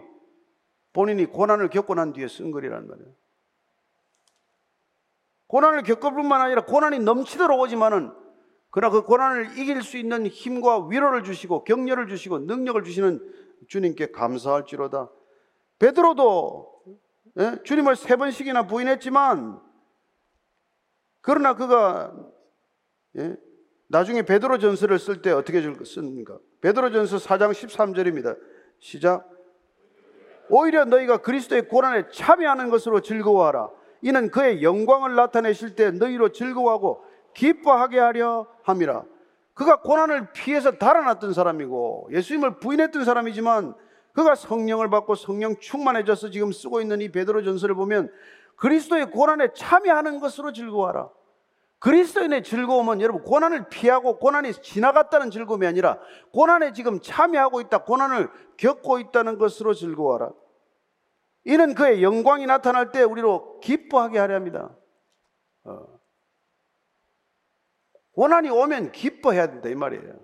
[0.96, 3.10] 본인이 고난을 겪고 난 뒤에 쓴 글이란 말이에요.
[5.46, 8.14] 고난을 겪을 뿐만 아니라 고난이 넘치도록 오지만은
[8.70, 13.20] 그러나 그 고난을 이길 수 있는 힘과 위로를 주시고 격려를 주시고 능력을 주시는
[13.68, 15.10] 주님께 감사할지로다.
[15.78, 16.82] 베드로도
[17.40, 17.58] 예?
[17.62, 19.60] 주님을 세 번씩이나 부인했지만
[21.20, 22.16] 그러나 그가
[23.18, 23.36] 예?
[23.88, 26.38] 나중에 베드로 전서를 쓸 때 어떻게 씁니까?
[26.62, 28.38] 베드로 전서 4장 13절입니다.
[28.78, 29.35] 시작.
[30.48, 33.70] 오히려 너희가 그리스도의 고난에 참여하는 것으로 즐거워하라.
[34.02, 37.04] 이는 그의 영광을 나타내실 때 너희로 즐거워하고
[37.34, 39.04] 기뻐하게 하려 함이라.
[39.54, 43.74] 그가 고난을 피해서 달아났던 사람이고 예수님을 부인했던 사람이지만
[44.12, 48.10] 그가 성령을 받고 성령 충만해져서 지금 쓰고 있는 이 베드로 전서를 보면
[48.56, 51.08] 그리스도의 고난에 참여하는 것으로 즐거워하라.
[51.78, 55.98] 그리스도인의 즐거움은 여러분 고난을 피하고 고난이 지나갔다는 즐거움이 아니라
[56.32, 60.30] 고난에 지금 참여하고 있다, 고난을 겪고 있다는 것으로 즐거워하라.
[61.44, 64.76] 이는 그의 영광이 나타날 때 우리로 기뻐하게 하려 합니다.
[65.64, 65.86] 어.
[68.12, 70.14] 고난이 오면 기뻐해야 된다 이 말이에요.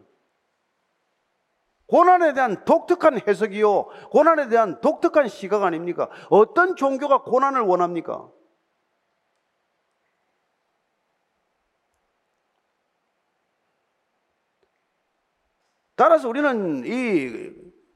[1.87, 3.85] 고난에 대한 독특한 해석이요.
[4.11, 6.09] 고난에 대한 독특한 시각 아닙니까?
[6.31, 8.31] 어떤 종교가 고난을 원합니까?
[16.03, 17.53] 따라서 우리는 이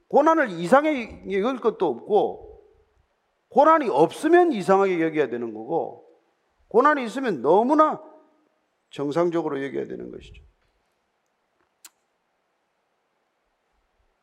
[0.07, 2.63] 고난을 이상하게 여길 것도 없고,
[3.49, 6.07] 고난이 없으면 이상하게 여겨야 되는 거고,
[6.69, 8.01] 고난이 있으면 너무나
[8.91, 10.41] 정상적으로 여겨야 되는 것이죠.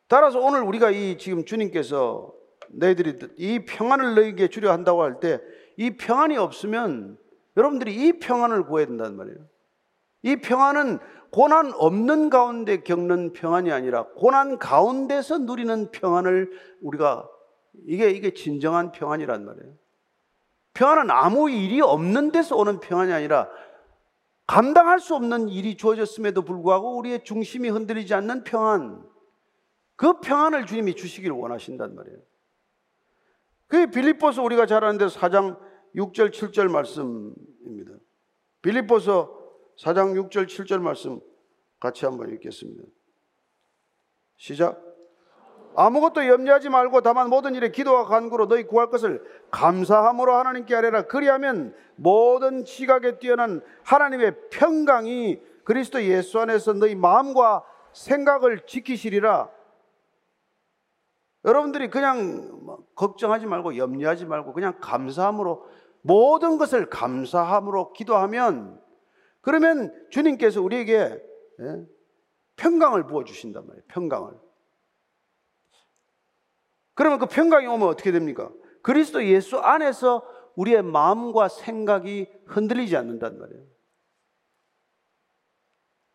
[0.07, 2.33] 따라서 오늘 우리가 이 지금 주님께서
[2.69, 5.39] 너희들이 이 평안을 너희에게 주려 한다고 할 때
[5.77, 7.19] 이 평안이 없으면
[7.55, 9.37] 여러분들이 이 평안을 구해야 된단 말이에요.
[10.23, 10.97] 이 평안은
[11.35, 17.29] 고난 없는 가운데 겪는 평안이 아니라 고난 가운데서 누리는 평안을 우리가
[17.87, 19.73] 이게 이게 진정한 평안이란 말이에요.
[20.75, 23.49] 평안은 아무 일이 없는 데서 오는 평안이 아니라
[24.47, 29.05] 감당할 수 없는 일이 주어졌음에도 불구하고 우리의 중심이 흔들리지 않는 평안.
[29.97, 32.17] 그 평안을 주님이 주시기를 원하신단 말이에요.
[33.67, 35.59] 그게 빌립보서 우리가 잘 아는데 4장
[35.95, 37.91] 6절 7절 말씀입니다.
[38.61, 39.34] 빌립보서
[39.79, 41.19] 4장 6절 7절 말씀
[41.79, 42.83] 같이 한번 읽겠습니다.
[44.37, 44.81] 시작.
[45.77, 51.03] 아무것도 염려하지 말고 다만 모든 일에 기도와 간구로 너희 구할 것을 감사함으로 하나님께 아뢰라.
[51.03, 59.49] 그리하면 모든 지각에 뛰어난 하나님의 평강이 그리스도 예수 안에서 너희 마음과 생각을 지키시리라.
[61.43, 65.65] 여러분들이 그냥 뭐 걱정하지 말고 염려하지 말고 그냥 감사함으로
[66.01, 68.79] 모든 것을 감사함으로 기도하면
[69.45, 71.23] 그러면 주님께서 우리에게
[71.59, 71.85] 예,
[72.55, 73.83] 평강을 부어 주신단 말이에요.
[73.89, 74.33] 평강을.
[76.95, 78.51] 그러면 그 평강이 오면 어떻게 됩니까?
[78.81, 83.63] 그리스도 예수 안에서 우리의 마음과 생각이 흔들리지 않는단 말이에요.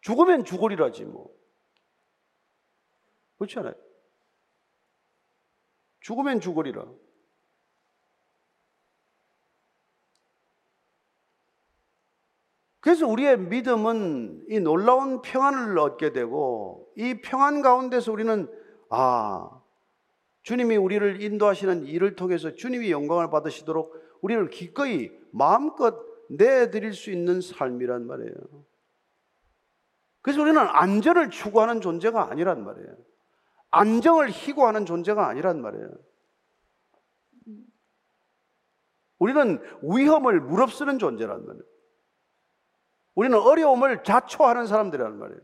[0.00, 1.32] 죽으면 죽으리라지 뭐.
[3.38, 3.74] 그렇지 않아요?
[6.00, 6.84] 죽으면 죽으리라.
[12.80, 18.48] 그래서 우리의 믿음은 이 놀라운 평안을 얻게 되고 이 평안 가운데서 우리는
[18.88, 19.50] 아
[20.42, 25.94] 주님이 우리를 인도하시는 일을 통해서 주님이 영광을 받으시도록 우리를 기꺼이 마음껏
[26.30, 28.34] 내드릴 수 있는 삶이란 말이에요.
[30.22, 32.96] 그래서 우리는 안전을 추구하는 존재가 아니란 말이에요.
[33.70, 35.90] 안정을 희구하는 존재가 아니란 말이에요.
[39.18, 41.64] 우리는 위험을 무릅쓰는 존재란 말이에요.
[43.14, 45.40] 우리는 어려움을 자초하는 사람들이란 말이에요.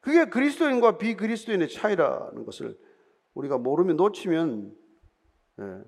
[0.00, 2.78] 그게 그리스도인과 비그리스도인의 차이라는 것을
[3.32, 4.76] 우리가 모르면 놓치면
[5.60, 5.84] 예.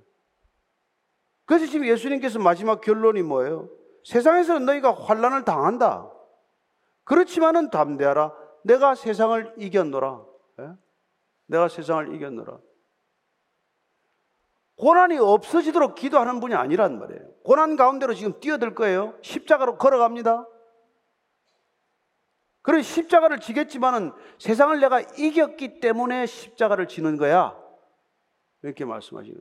[1.45, 3.69] 그래서 지금 예수님께서 마지막 결론이 뭐예요?
[4.05, 6.11] 세상에서는 너희가 환란을 당한다.
[7.05, 8.33] 그렇지만은 담대하라.
[8.65, 10.25] 내가 세상을 이겼노라.
[10.61, 10.73] 예?
[11.47, 12.59] 내가 세상을 이겼노라.
[14.77, 17.23] 고난이 없어지도록 기도하는 분이 아니란 말이에요.
[17.45, 19.15] 고난 가운데로 지금 뛰어들 거예요.
[19.23, 20.47] 십자가로 걸어갑니다.
[22.63, 27.57] 그런 십자가를 지겠지만은 세상을 내가 이겼기 때문에 십자가를 지는 거야.
[28.63, 29.41] 이렇게 말씀하시는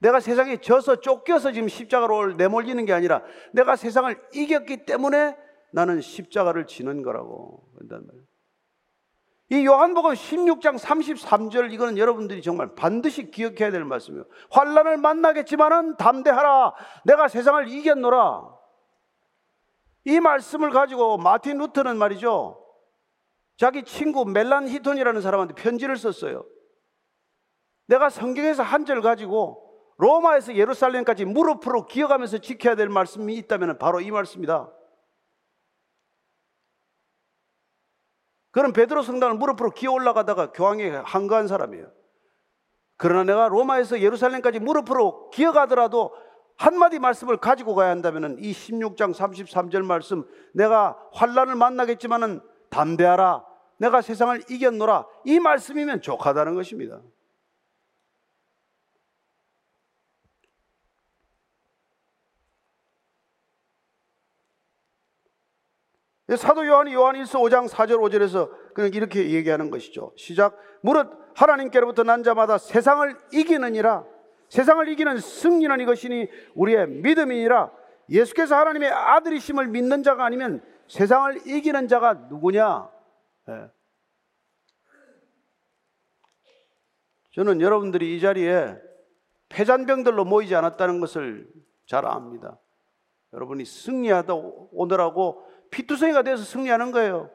[0.00, 5.36] 내가 세상에 져서 쫓겨서 지금 십자가로 내몰리는 게 아니라 내가 세상을 이겼기 때문에
[5.72, 8.24] 나는 십자가를 지는 거라고 한단 말이에요.
[9.50, 14.24] 이 요한복음 16장 33절 이거는 여러분들이 정말 반드시 기억해야 될 말씀이에요.
[14.50, 16.74] 환란을 만나겠지만은 담대하라.
[17.04, 18.42] 내가 세상을 이겼노라.
[20.04, 22.62] 이 말씀을 가지고 마틴 루터는 말이죠.
[23.56, 26.44] 자기 친구 멜란 히톤이라는 사람한테 편지를 썼어요.
[27.86, 29.64] 내가 성경에서 한 절 가지고
[29.96, 34.70] 로마에서 예루살렘까지 무릎으로 기어가면서 지켜야 될 말씀이 있다면 바로 이 말씀이다.
[38.50, 41.90] 그런 베드로 성당을 무릎으로 기어 올라가다가 교황에 한가한 사람이에요.
[42.96, 46.14] 그러나 내가 로마에서 예루살렘까지 무릎으로 기어가더라도
[46.56, 52.40] 한마디 말씀을 가지고 가야 한다면 이 16장 33절 말씀 내가 환란을 만나겠지만은
[52.70, 53.44] 담대하라
[53.78, 57.00] 내가 세상을 이겼노라 이 말씀이면 족하다는 것입니다.
[66.36, 70.12] 사도 요한이 요한 1서 5장 4절 5절에서 그냥 이렇게 얘기하는 것이죠.
[70.16, 70.58] 시작.
[70.82, 74.04] 무릇 하나님께로부터 난 자마다 세상을 이기느니라.
[74.50, 77.70] 세상을 이기는 승리는 이것이니 우리의 믿음이니라.
[78.10, 82.90] 예수께서 하나님의 아들이심을 믿는 자가 아니면 세상을 이기는 자가 누구냐?
[83.48, 83.70] 예.
[87.32, 88.76] 저는 여러분들이 이 자리에
[89.48, 91.48] 패잔병들로 모이지 않았다는 것을
[91.86, 92.58] 잘 압니다.
[93.32, 94.34] 여러분이 승리하다
[94.72, 97.30] 오늘하고 피투성이가 돼서 승리하는 거예요.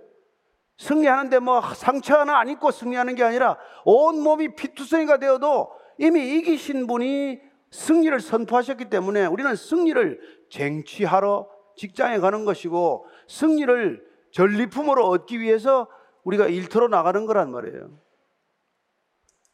[0.78, 6.88] 승리하는데 뭐 상처 하나 안 입고 승리하는 게 아니라 온 몸이 피투성이가 되어도 이미 이기신
[6.88, 7.40] 분이
[7.72, 10.20] 승리를 선포하셨기 때문에 우리는 승리를
[10.50, 15.88] 쟁취하러 직장에 가는 것이고 승리를 전리품으로 얻기 위해서
[16.24, 18.04] 우리가 일터로 나가는 거란 말이에요.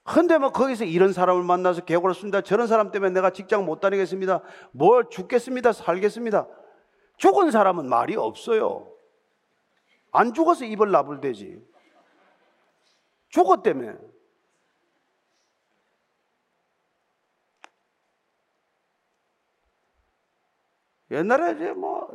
[0.04, 2.42] 근데 뭐 거기서 이런 사람을 만나서 개고를 씁니다.
[2.42, 4.42] 저런 사람 때문에 내가 직장 못 다니겠습니다.
[4.72, 5.72] 뭘 죽겠습니다.
[5.72, 6.48] 살겠습니다.
[7.20, 8.92] 죽은 사람은 말이 없어요.
[10.12, 11.62] 안 죽어서 입을 나불대지.
[13.28, 13.96] 죽었다며.
[21.12, 22.10] 옛날에 이제 뭐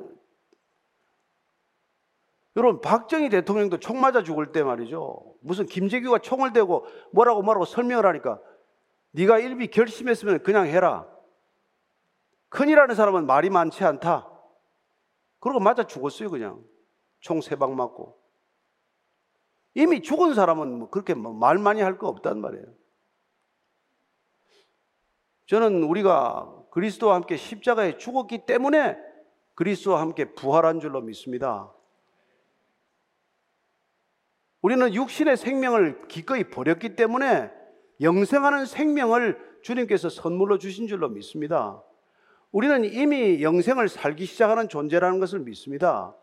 [2.56, 5.34] 여러분 박정희 대통령도 총 맞아 죽을 때 말이죠.
[5.40, 8.40] 무슨 김재규가 총을 대고 뭐라고 뭐라고 설명을 하니까
[9.10, 11.06] 네가 일비 결심했으면 그냥 해라.
[12.48, 14.33] 큰일하는 사람은 말이 많지 않다.
[15.44, 16.64] 그러고 맞아 죽었어요 그냥.
[17.20, 18.18] 총 세 방 맞고.
[19.74, 22.64] 이미 죽은 사람은 뭐 그렇게 뭐말 많이 할 거 없단 말이에요.
[25.46, 28.96] 저는 우리가 그리스도와 함께 십자가에 죽었기 때문에
[29.54, 31.72] 그리스도와 함께 부활한 줄로 믿습니다.
[34.62, 37.50] 우리는 육신의 생명을 기꺼이 버렸기 때문에
[38.00, 41.82] 영생하는 생명을 주님께서 선물로 주신 줄로 믿습니다.
[42.54, 46.14] 우리는 이미 영생을 살기 시작하는 존재라는 것을 믿습니다.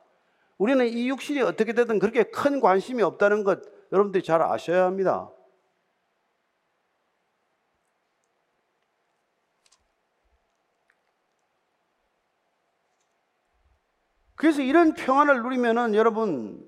[0.57, 3.61] 우리는 이 육신이 어떻게 되든 그렇게 큰 관심이 없다는 것
[3.91, 5.29] 여러분들이 잘 아셔야 합니다.
[14.35, 16.65] 그래서 이런 평안을 누리면은 여러분,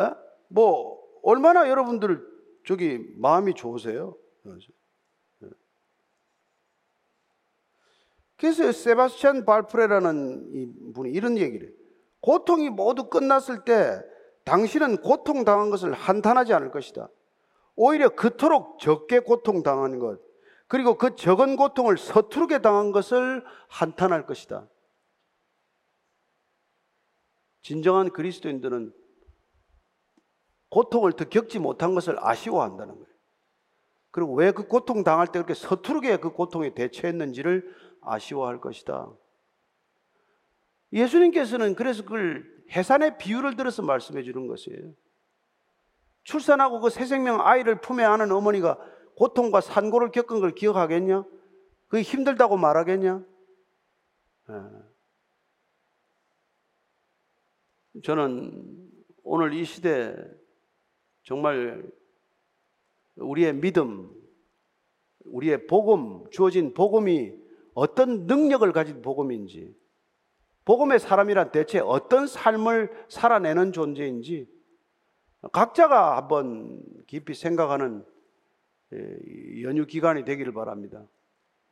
[0.00, 0.10] 에?
[0.48, 2.26] 뭐 얼마나 여러분들
[2.66, 4.16] 저기 마음이 좋으세요?
[8.40, 11.76] 그래서 세바스찬 발프레라는 이 분이 이런 얘기를 해요.
[12.20, 14.00] 고통이 모두 끝났을 때
[14.44, 17.10] 당신은 고통당한 것을 한탄하지 않을 것이다.
[17.76, 20.18] 오히려 그토록 적게 고통당한 것,
[20.68, 24.66] 그리고 그 적은 고통을 서투르게 당한 것을 한탄할 것이다.
[27.60, 28.94] 진정한 그리스도인들은
[30.70, 33.10] 고통을 더 겪지 못한 것을 아쉬워한다는 거예요.
[34.10, 39.10] 그리고 왜 그 고통 당할 때 그렇게 서투르게 그 고통에 대처했는지를 아쉬워할 것이다.
[40.92, 44.92] 예수님께서는 그래서 그걸 해산의 비유를 들어서 말씀해 주는 것이에요.
[46.24, 48.78] 출산하고 그 새 생명 아이를 품에 안은 어머니가
[49.16, 51.24] 고통과 산고를 겪은 걸 기억하겠냐?
[51.88, 53.24] 그게 힘들다고 말하겠냐?
[54.50, 54.54] 예.
[58.02, 58.90] 저는
[59.24, 60.14] 오늘 이 시대
[61.22, 61.90] 정말
[63.16, 64.10] 우리의 믿음,
[65.24, 67.34] 우리의 복음, 주어진 복음이
[67.74, 69.74] 어떤 능력을 가진 복음인지,
[70.64, 74.48] 복음의 사람이란 대체 어떤 삶을 살아내는 존재인지,
[75.52, 78.04] 각자가 한번 깊이 생각하는
[78.92, 81.06] 예, 연휴 기간이 되기를 바랍니다.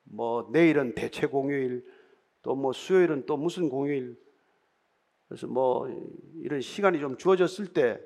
[0.05, 1.85] 뭐, 내일은 대체 공휴일,
[2.43, 4.17] 또 뭐 수요일은 또 무슨 공휴일,
[5.29, 5.87] 그래서 뭐
[6.37, 8.01] 이런 시간이 좀 주어졌을 때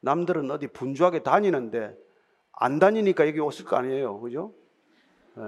[0.00, 1.96] 남들은 어디 분주하게 다니는데
[2.52, 4.20] 안 다니니까 여기 왔을 거 아니에요.
[4.20, 4.52] 그죠?
[5.38, 5.42] 예.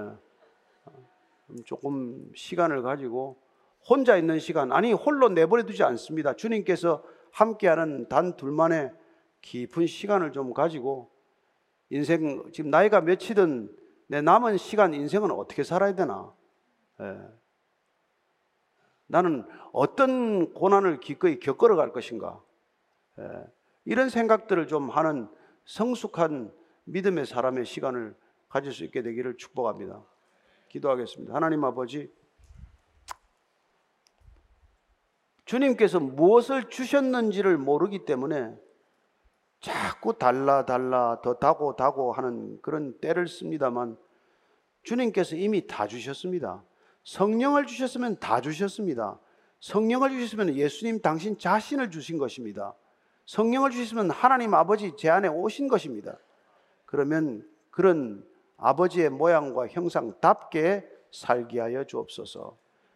[1.65, 3.41] 조금 시간을 가지고
[3.87, 6.33] 혼자 있는 시간, 아니, 홀로 내버려 두지 않습니다.
[6.33, 8.91] 주님께서 함께하는 단 둘만의
[9.41, 11.09] 깊은 시간을 좀 가지고
[11.89, 13.75] 인생, 지금 나이가 몇이든
[14.07, 16.33] 내 남은 시간 인생은 어떻게 살아야 되나?
[16.99, 17.17] 예.
[19.07, 22.41] 나는 어떤 고난을 기꺼이 겪으러 갈 것인가?
[23.19, 23.23] 예.
[23.85, 25.27] 이런 생각들을 좀 하는
[25.65, 26.53] 성숙한
[26.85, 28.15] 믿음의 사람의 시간을
[28.49, 30.03] 가질 수 있게 되기를 축복합니다.
[30.71, 31.33] 기도하겠습니다.
[31.33, 32.09] 하나님 아버지,
[35.43, 38.55] 주님께서 무엇을 주셨는지를 모르기 때문에
[39.59, 43.97] 자꾸 달라 달라 더 다고 다고 하는 그런 때를 씁니다만
[44.83, 46.63] 주님께서 이미 다 주셨습니다.
[47.03, 49.19] 성령을 주셨으면 다 주셨습니다.
[49.59, 52.73] 성령을 주셨으면 예수님 당신 자신을 주신 것입니다.
[53.25, 56.17] 성령을 주시면 하나님 아버지 제 안에 오신 것입니다.
[56.85, 58.25] 그러면 그런
[58.61, 62.55] 아버지의 모양과 형상답게 살게 하여 주옵소서.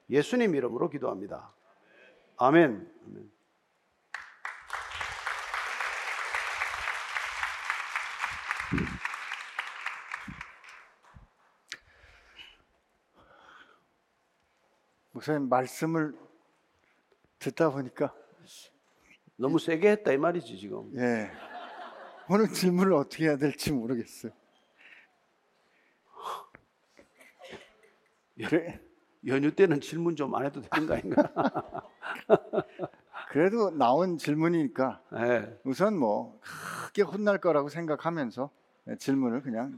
[0.10, 1.52] 예수님 이름으로 기도합니다.
[2.38, 2.88] 아멘.
[3.08, 3.32] 아멘.
[15.12, 16.14] 목사님 말씀을
[17.40, 18.14] 듣다 보니까
[19.36, 20.92] 너무 세게 했다 이 말이지 지금.
[20.96, 21.32] 예.
[22.30, 24.32] 오늘 질문을 어떻게 해야 될지 모르겠어요.
[28.38, 28.80] 그래,
[29.28, 31.84] 연휴 때는 질문 좀 안 해도 되는 거 아닌가?
[33.30, 35.60] 그래도 나온 질문이니까 예.
[35.66, 36.40] 우선 뭐
[36.86, 38.50] 크게 혼날 거라고 생각하면서
[39.00, 39.78] 질문을 그냥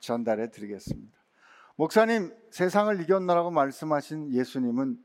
[0.00, 1.12] 전달해 드리겠습니다.
[1.76, 4.98] 목사님, 세상을 이겼나라고 말씀하신 예수님은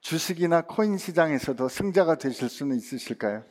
[0.00, 3.44] 주식이나 코인 시장에서도 승자가 되실 수는 있으실까요?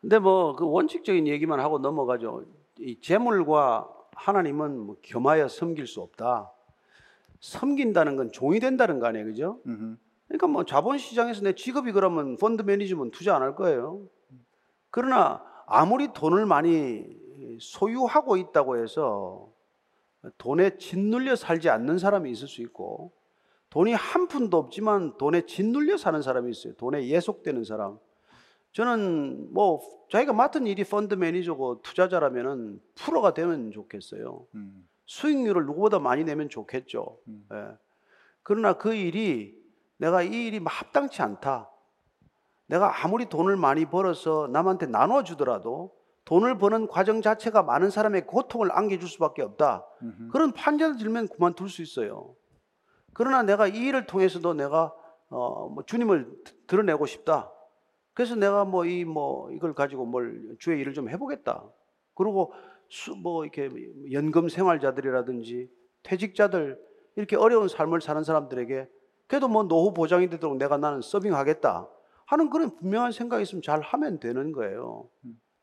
[0.00, 2.44] 근데 뭐 그 원칙적인 얘기만 하고 넘어가죠.
[2.78, 6.50] 이 재물과 하나님은 뭐 겸하여 섬길 수 없다.
[7.40, 9.60] 섬긴다는 건 종이 된다는 거 아니에요, 그죠?
[9.66, 9.96] 음흠.
[10.28, 14.02] 그러니까 뭐 자본시장에서 내 직업이 그러면 펀드 매니지먼트 투자 안 할 거예요.
[14.90, 17.04] 그러나 아무리 돈을 많이
[17.60, 19.52] 소유하고 있다고 해서
[20.38, 23.12] 돈에 짓눌려 살지 않는 사람이 있을 수 있고
[23.68, 26.74] 돈이 한 푼도 없지만 돈에 짓눌려 사는 사람이 있어요.
[26.74, 27.98] 돈에 예속되는 사람.
[28.74, 34.46] 저는 뭐 자기가 맡은 일이 펀드 매니저고 투자자라면은 프로가 되면 좋겠어요.
[34.56, 37.18] 음, 수익률을 누구보다 많이 내면 좋겠죠.
[37.28, 37.46] 음.
[37.52, 37.68] 예.
[38.42, 39.56] 그러나 그 일이
[39.96, 41.70] 내가 이 일이 합당치 않다.
[42.66, 45.94] 내가 아무리 돈을 많이 벌어서 남한테 나눠주더라도
[46.24, 49.86] 돈을 버는 과정 자체가 많은 사람의 고통을 안겨줄 수밖에 없다.
[50.02, 50.28] 음흠.
[50.32, 52.34] 그런 판단을 들면 그만둘 수 있어요.
[53.12, 54.92] 그러나 내가 이 일을 통해서도 내가
[55.28, 57.50] 어, 뭐 주님을 드- 드러내고 싶다.
[58.14, 61.64] 그래서 내가 뭐이뭐 이걸 가지고 뭘 주의 일을 좀 해보겠다.
[62.14, 62.52] 그리고
[62.88, 63.68] 수, 뭐 이렇게
[64.12, 65.68] 연금 생활자들이라든지
[66.04, 66.80] 퇴직자들
[67.16, 68.88] 이렇게 어려운 삶을 사는 사람들에게
[69.26, 71.88] 그래도 뭐 노후 보장이 되도록 내가 나는 서빙하겠다
[72.26, 75.08] 하는 그런 분명한 생각이 있으면 잘 하면 되는 거예요.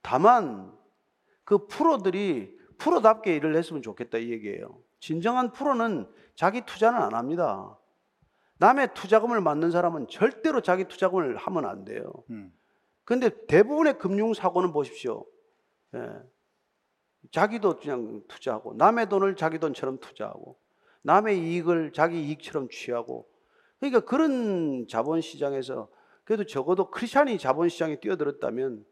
[0.01, 0.71] 다만
[1.43, 4.77] 그 프로들이 프로답게 일을 했으면 좋겠다 이 얘기예요.
[4.99, 7.77] 진정한 프로는 자기 투자는 안 합니다.
[8.61, 12.03] 남의 투자금을 맡는 사람은 절대로 자기 투자금을 하면 안 돼요.
[12.29, 12.53] 음,
[13.03, 15.25] 근데 대부분의 금융 사고는 보십시오.
[15.95, 15.99] 예.
[17.31, 20.59] 자기도 그냥 투자하고 남의 돈을 자기 돈처럼 투자하고
[21.01, 23.27] 남의 이익을 자기 이익처럼 취하고
[23.79, 25.89] 그러니까 그런 자본시장에서
[26.23, 28.85] 그래도 적어도 크리스찬이 자본시장에 뛰어들었다면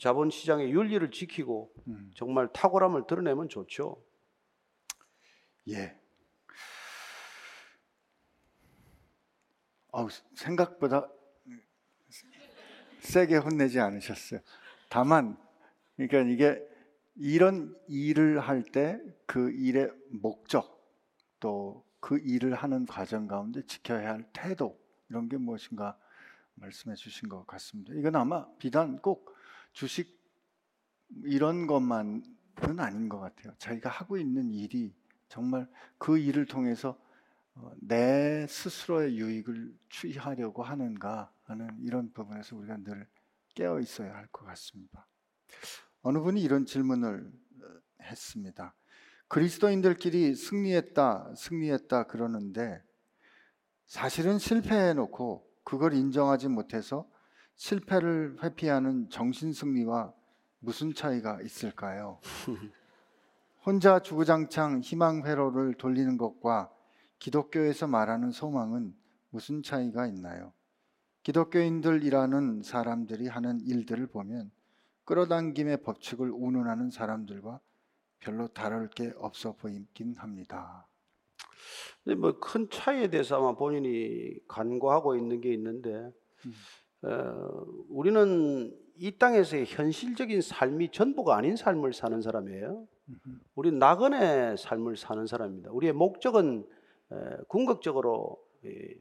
[0.00, 2.10] 자본시장의 윤리를 지키고 음.
[2.16, 4.02] 정말 탁월함을 드러내면 좋죠.
[5.68, 5.96] 예.
[9.96, 11.08] 어우, 생각보다
[13.00, 14.40] 세게 혼내지 않으셨어요.
[14.90, 15.38] 다만,
[15.96, 16.62] 그러니까 이게
[17.14, 20.76] 이런 일을 할 때 그 일의 목적
[21.40, 24.78] 또 그 일을 하는 과정 가운데 지켜야 할 태도
[25.08, 25.98] 이런 게 무엇인가
[26.54, 27.94] 말씀해 주신 것 같습니다.
[27.94, 29.34] 이건 아마 비단 꼭
[29.72, 30.16] 주식
[31.24, 32.22] 이런 것만은
[32.78, 33.54] 아닌 것 같아요.
[33.58, 34.94] 자기가 하고 있는 일이
[35.28, 35.68] 정말
[35.98, 37.05] 그 일을 통해서 어,
[37.80, 43.06] 내 스스로의 유익을 취하려고 하는가 하는 이런 부분에서 우리가 늘
[43.54, 45.06] 깨어 있어야 할 것 같습니다.
[46.02, 47.32] 어느 분이 이런 질문을
[47.62, 48.74] 어, 했습니다.
[49.28, 52.82] 그리스도인들끼리 승리했다, 승리했다 그러는데
[53.86, 57.08] 사실은 실패해 놓고 그걸 인정하지 못해서
[57.56, 60.12] 실패를 회피하는 정신 승리와
[60.60, 62.20] 무슨 차이가 있을까요?
[63.64, 66.70] 혼자 주구장창 희망 회로를 돌리는 것과
[67.18, 68.94] 기독교에서 말하는 소망은
[69.30, 70.52] 무슨 차이가 있나요?
[71.22, 74.50] 기독교인들이라는 사람들이 하는 일들을 보면
[75.04, 77.60] 끌어당김의 법칙을 운운하는 사람들과
[78.18, 80.86] 별로 다를 게 없어 보이긴 합니다.
[82.04, 86.10] 근데 뭐큰 차이에 대해서 아마 본인이 간과하고 있는 게 있는데
[87.02, 92.86] 어, 우리는 이 땅에서의 현실적인 삶이 전부가 아닌 삶을 사는 사람이에요.
[93.54, 95.70] 우리 나그네 삶을 사는 사람입니다.
[95.70, 96.75] 우리의 목적은 에,
[97.48, 98.94] 궁극적으로 이,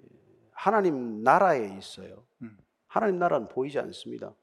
[0.52, 2.24] 하나님 나라에 있어요.
[2.42, 2.58] 음.
[2.88, 4.34] 하나님 나라는 보이지 않습니다.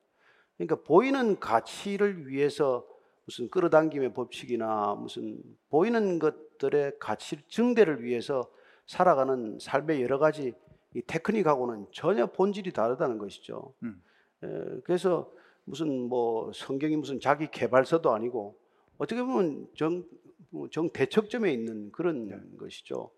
[0.57, 2.87] 그러니까 보이는 가치를 위해서
[3.25, 8.51] 무슨 끌어당김의 법칙이나 무슨 보이는 것들의 가치 증대를 위해서
[8.87, 10.55] 살아가는 삶의 여러 가지
[10.95, 13.73] 이 테크닉하고는 전혀 본질이 다르다는 것이죠.
[13.83, 14.03] 음.
[14.43, 15.33] 에, 그래서
[15.65, 18.59] 무슨 뭐 성경이 무슨 자기 개발서도 아니고
[18.99, 20.05] 어떻게 보면 정,
[20.51, 22.37] 뭐 정대척점에 있는 그런 네.
[22.59, 23.11] 것이죠.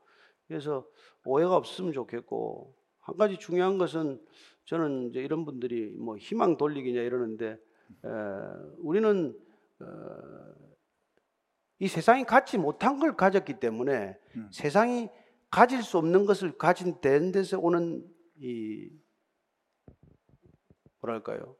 [0.46, 0.86] 그래서
[1.24, 4.20] 오해가 없으면 좋겠고 한 가지 중요한 것은
[4.64, 8.08] 저는 이제 이런 분들이 뭐 희망 돌리기냐 이러는데 에,
[8.78, 9.38] 우리는
[9.80, 9.86] 어,
[11.78, 14.48] 이 세상이 갖지 못한 걸 가졌기 때문에 음.
[14.52, 15.10] 세상이
[15.50, 18.04] 가질 수 없는 것을 가진 데서 오는
[18.36, 18.90] 이
[21.00, 21.56] 뭐랄까요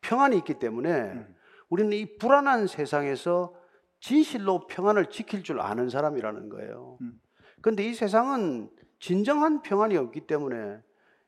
[0.00, 1.26] 평안이 있기 때문에
[1.68, 3.54] 우리는 이 불안한 세상에서
[4.00, 6.98] 진실로 평안을 지킬 줄 아는 사람이라는 거예요.
[7.00, 7.20] 음.
[7.60, 10.80] 그런데 이 세상은 진정한 평안이 없기 때문에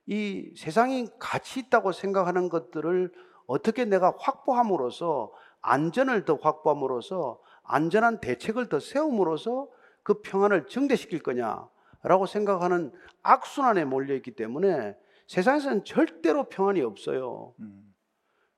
[0.07, 3.13] 이 세상이 가치 있다고 생각하는 것들을
[3.47, 9.69] 어떻게 내가 확보함으로써 안전을 더 확보함으로써 안전한 대책을 더 세움으로써
[10.03, 17.55] 그 평안을 증대시킬 거냐라고 생각하는 악순환에 몰려 있기 때문에 세상에서는 절대로 평안이 없어요.
[17.61, 17.95] 음.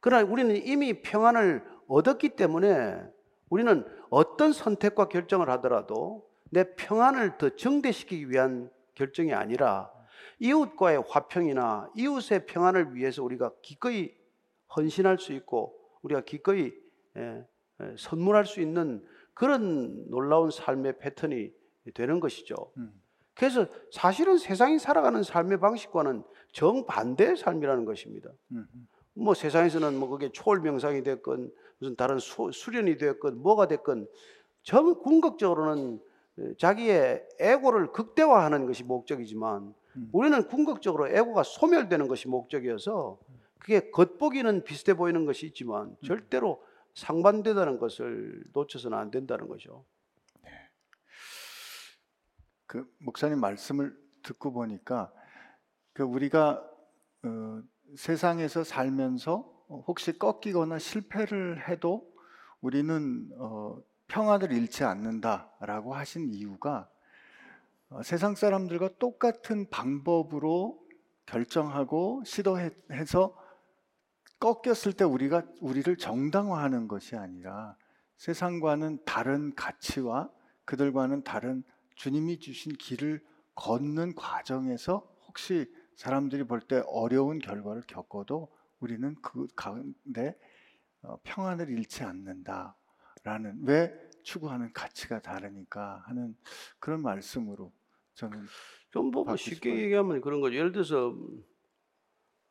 [0.01, 3.03] 그러나 우리는 이미 평안을 얻었기 때문에
[3.51, 9.91] 우리는 어떤 선택과 결정을 하더라도 내 평안을 더 증대시키기 위한 결정이 아니라
[10.39, 14.15] 이웃과의 화평이나 이웃의 평안을 위해서 우리가 기꺼이
[14.77, 16.73] 헌신할 수 있고 우리가 기꺼이
[17.17, 17.45] 예,
[17.81, 21.51] 예, 선물할 수 있는 그런 놀라운 삶의 패턴이
[21.95, 22.55] 되는 것이죠.
[22.77, 23.01] 음.
[23.35, 26.23] 그래서 사실은 세상이 살아가는 삶의 방식과는
[26.53, 28.31] 정반대의 삶이라는 것입니다.
[28.51, 28.67] 음.
[29.15, 34.07] 뭐 세상에서는 뭐 그게 초월 명상이 됐건 무슨 다른 수, 수련이 됐건 뭐가 됐건
[34.63, 36.12] 정 궁극적으로는
[36.59, 40.09] 자기의 에고를 극대화하는 것이 목적이지만 음.
[40.13, 43.19] 우리는 궁극적으로 에고가 소멸되는 것이 목적이어서
[43.59, 46.65] 그게 겉보기는 비슷해 보이는 것이 있지만 절대로
[46.95, 49.85] 상반되다는 것을 놓쳐서는 안 된다는 거죠.
[52.67, 55.13] 그 목사님 말씀을 듣고 보니까
[55.93, 56.69] 그 우리가
[57.25, 57.63] 어,
[57.97, 59.43] 세상에서 살면서
[59.87, 62.11] 혹시 꺾이거나 실패를 해도
[62.61, 63.79] 우리는 어,
[64.13, 66.87] 평안을 잃지 않는다라고 하신 이유가
[67.89, 70.79] 어, 세상 사람들과 똑같은 방법으로
[71.25, 73.35] 결정하고 시도해서
[74.39, 77.75] 꺾였을 때 우리가 우리를 정당화하는 것이 아니라
[78.19, 80.31] 세상과는 다른 가치와
[80.67, 81.65] 그들과는 다른
[81.97, 90.39] 주님이 주신 길을 걷는 과정에서 혹시 사람들이 볼 때 어려운 결과를 겪어도 우리는 그 가운데
[91.01, 92.77] 어, 평안을 잃지 않는다
[93.25, 93.93] 라는 왜
[94.23, 96.37] 추구하는 가치가 다르니까 하는
[96.79, 97.73] 그런 말씀으로
[98.15, 98.47] 저는
[98.91, 99.83] 좀뭐 받고 쉽게 싶어요.
[99.85, 100.57] 얘기하면 그런 거죠.
[100.57, 101.15] 예를 들어서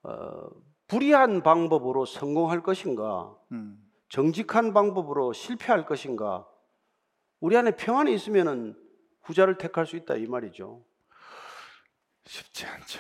[0.04, 0.50] 어,
[0.88, 3.78] 불의한 방법으로 성공할 것인가, 음,
[4.10, 6.48] 정직한 방법으로 실패할 것인가.
[7.40, 8.76] 우리 안에 평안이 있으면은
[9.22, 10.84] 후자를 택할 수 있다 이 말이죠.
[12.26, 13.00] 쉽지 않죠.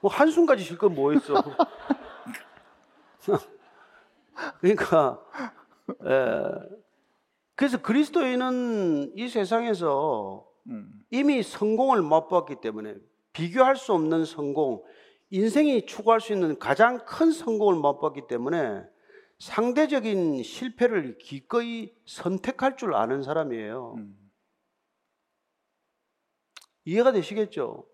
[0.00, 1.34] 뭐 한숨까지 쉴 건 뭐 있어?
[4.60, 5.24] 그러니까
[6.04, 6.84] 에,
[7.54, 12.96] 그래서 그리스도인은 이 세상에서 음, 이미 성공을 맛봤기 때문에
[13.32, 14.82] 비교할 수 없는 성공,
[15.30, 18.82] 인생이 추구할 수 있는 가장 큰 성공을 맛봤기 때문에
[19.38, 23.94] 상대적인 실패를 기꺼이 선택할 줄 아는 사람이에요.
[23.98, 24.16] 음,
[26.84, 27.86] 이해가 되시겠죠?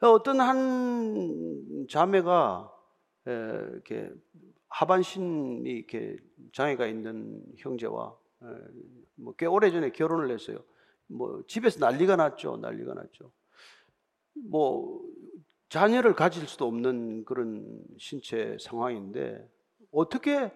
[0.00, 2.72] 어떤 한 자매가
[3.28, 4.10] 에, 이렇게
[4.72, 6.16] 하반신이 이렇게
[6.52, 8.16] 장애가 있는 형제와
[9.16, 10.58] 뭐 꽤 오래 전에 결혼을 했어요.
[11.06, 12.56] 뭐 집에서 난리가 났죠.
[12.56, 13.30] 난리가 났죠.
[14.34, 15.04] 뭐
[15.68, 19.48] 자녀를 가질 수도 없는 그런 신체 상황인데
[19.90, 20.52] 어떻게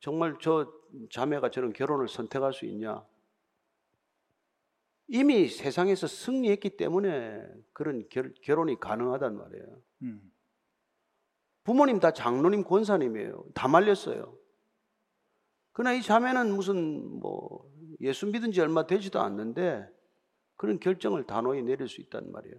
[0.00, 0.72] 정말 저
[1.10, 3.04] 자매가 저런 결혼을 선택할 수 있냐?
[5.08, 9.66] 이미 세상에서 승리했기 때문에 그런 결, 결혼이 가능하단 말이에요.
[10.02, 10.31] 음,
[11.64, 13.44] 부모님 다 장로님, 권사님이에요.
[13.54, 14.36] 다 말렸어요.
[15.72, 17.64] 그러나 이 자매는 무슨 뭐
[18.00, 19.88] 예수 믿은 지 얼마 되지도 않는데
[20.56, 22.56] 그런 결정을 단호히 내릴 수 있단 말이에요.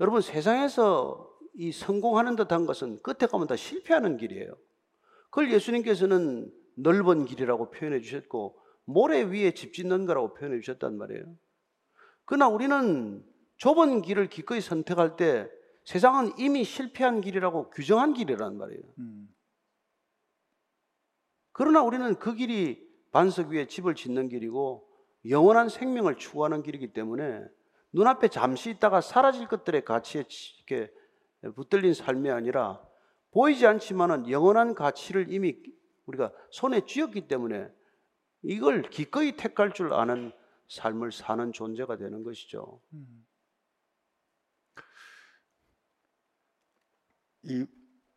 [0.00, 4.52] 여러분 세상에서 이 성공하는 듯한 것은 끝에 가면 다 실패하는 길이에요.
[5.30, 11.24] 그걸 예수님께서는 넓은 길이라고 표현해 주셨고 모래 위에 집 짓는 거라고 표현해 주셨단 말이에요.
[12.24, 13.24] 그러나 우리는
[13.58, 15.48] 좁은 길을 기꺼이 선택할 때
[15.90, 18.82] 세상은 이미 실패한 길이라고 규정한 길이란 말이에요.
[18.98, 19.28] 음,
[21.50, 24.88] 그러나 우리는 그 길이 반석 위에 집을 짓는 길이고
[25.28, 27.44] 영원한 생명을 추구하는 길이기 때문에
[27.92, 30.92] 눈앞에 잠시 있다가 사라질 것들의 가치에 치- 이렇게
[31.56, 32.80] 붙들린 삶이 아니라
[33.32, 35.60] 보이지 않지만은 영원한 가치를 이미
[36.06, 37.68] 우리가 손에 쥐었기 때문에
[38.42, 40.30] 이걸 기꺼이 택할 줄 아는
[40.68, 42.80] 삶을 사는 존재가 되는 것이죠.
[42.92, 43.26] 음.
[47.42, 47.66] 이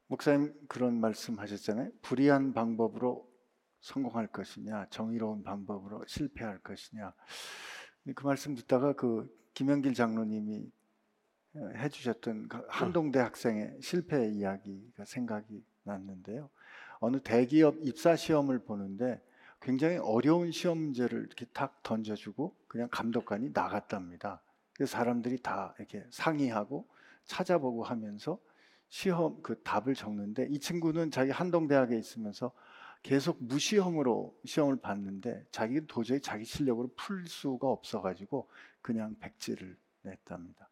[0.08, 1.92] 목사님 그런 말씀하셨잖아요.
[2.02, 3.30] 불의한 방법으로
[3.82, 7.14] 성공할 것이냐, 정의로운 방법으로 실패할 것이냐.
[8.16, 10.72] 그 말씀 듣다가 그 김영길 장로님이
[11.56, 16.50] 어, 해주셨던 그 한동대 학생의 실패 이야기가 생각이 났는데요.
[17.00, 19.22] 어느 대기업 입사 시험을 보는데
[19.62, 24.42] 굉장히 어려운 시험 문제를 이렇게 탁 던져주고 그냥 감독관이 나갔답니다.
[24.86, 26.88] 사람들이 다 이렇게 상의하고
[27.26, 28.40] 찾아보고 하면서
[28.94, 32.52] 시험 그 답을 적는데 이 친구는 자기 한동대학에 있으면서
[33.02, 38.48] 계속 무시험으로 시험을 봤는데 자기 도저히 자기 실력으로 풀 수가 없어가지고
[38.84, 40.70] 그냥 백지를 냈답니다.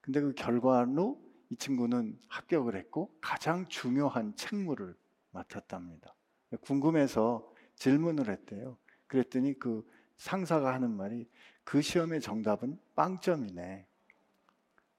[0.00, 1.20] 근데 그 결과로
[1.50, 4.94] 이 친구는 합격을 했고 가장 중요한 책무를
[5.32, 6.14] 맡았답니다.
[6.60, 8.78] 궁금해서 질문을 했대요.
[9.08, 9.84] 그랬더니 그
[10.16, 11.28] 상사가 하는 말이
[11.64, 13.86] 그 시험의 정답은 빵점이네.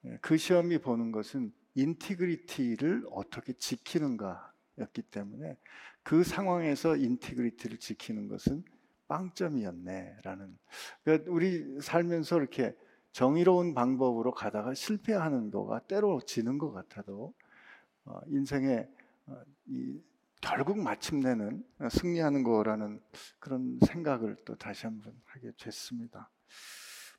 [0.07, 5.57] 예, 그 시험이 보는 것은 integrity를 어떻게 지키는가였기 때문에
[6.03, 8.63] 그 상황에서 integrity를 지키는 것은
[9.07, 10.57] 빵점이었네라는.
[11.03, 12.75] 그러니까 우리 살면서 이렇게
[13.11, 17.33] 정의로운 방법으로 가다가 실패하는 거가 때로 지는 것 같아도
[18.03, 18.89] 어, 인생의
[19.27, 20.01] 어, 이
[20.41, 23.01] 결국 마침내는 승리하는 거라는
[23.39, 26.29] 그런 생각을 또 다시 한번 하게 됐습니다.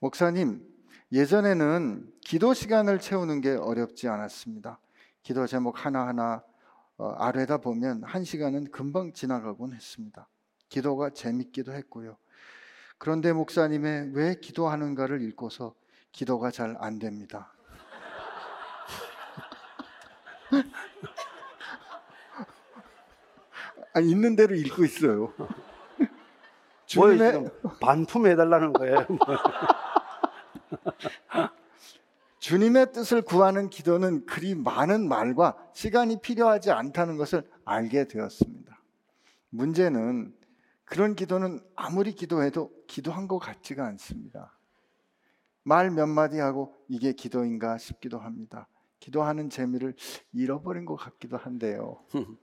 [0.01, 0.76] 목사님,
[1.13, 4.81] 예전에는 기도 시간을 채우는 게 어렵지 않았습니다.
[5.23, 6.43] 기도 제목 하나하나
[6.99, 10.29] 어, 아래다 보면 한 시간은 금방 지나가곤 했습니다.
[10.69, 12.17] 기도가 재밌기도 했고요.
[12.99, 15.75] 그런데 목사님의 왜 기도하는가를 읽고서
[16.13, 17.53] 기도가 잘 안 됩니다.
[23.93, 25.33] 아, 있는 대로 읽고 있어요.
[25.37, 25.49] 뭐
[26.87, 27.51] 주님의
[27.81, 29.07] 반품해달라는 거예요.
[32.39, 38.80] 주님의 뜻을 구하는 기도는 그리 많은 말과 시간이 필요하지 않다는 것을 알게 되었습니다.
[39.51, 40.34] 문제는
[40.84, 44.57] 그런 기도는 아무리 기도해도 기도한 것 같지가 않습니다.
[45.66, 48.68] 말 몇 마디 하고 이게 기도인가 싶기도 합니다.
[49.01, 49.97] 기도하는 재미를
[50.32, 52.05] 잃어버린 것 같기도 한데요.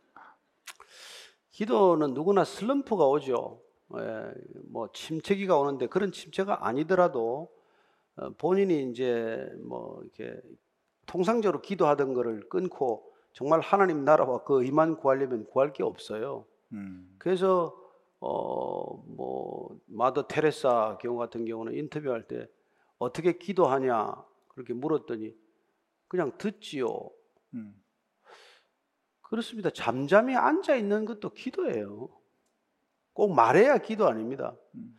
[1.51, 3.61] 기도는 누구나 슬럼프가 오죠.
[3.97, 4.33] 예,
[4.69, 7.62] 뭐 침체기가 오는데 그런 침체가 아니더라도 어,
[8.37, 10.39] 본인이 이제 뭐 이렇게
[11.05, 16.45] 통상적으로 기도하던 거를 끊고 정말 하나님 나라와 그 의만 구하려면 구할 게 없어요.
[16.73, 17.75] 음, 그래서
[18.19, 22.47] 어뭐 마더 테레사 경우 같은 경우는 인터뷰할 때
[22.99, 24.13] 어떻게 기도하냐
[24.49, 25.35] 그렇게 물었더니
[26.07, 27.09] 그냥 듣지요.
[27.55, 27.75] 음,
[29.21, 29.71] 그렇습니다.
[29.71, 32.09] 잠잠히 앉아 있는 것도 기도예요.
[33.13, 34.55] 꼭 말해야 기도 아닙니다.
[34.75, 34.95] 음.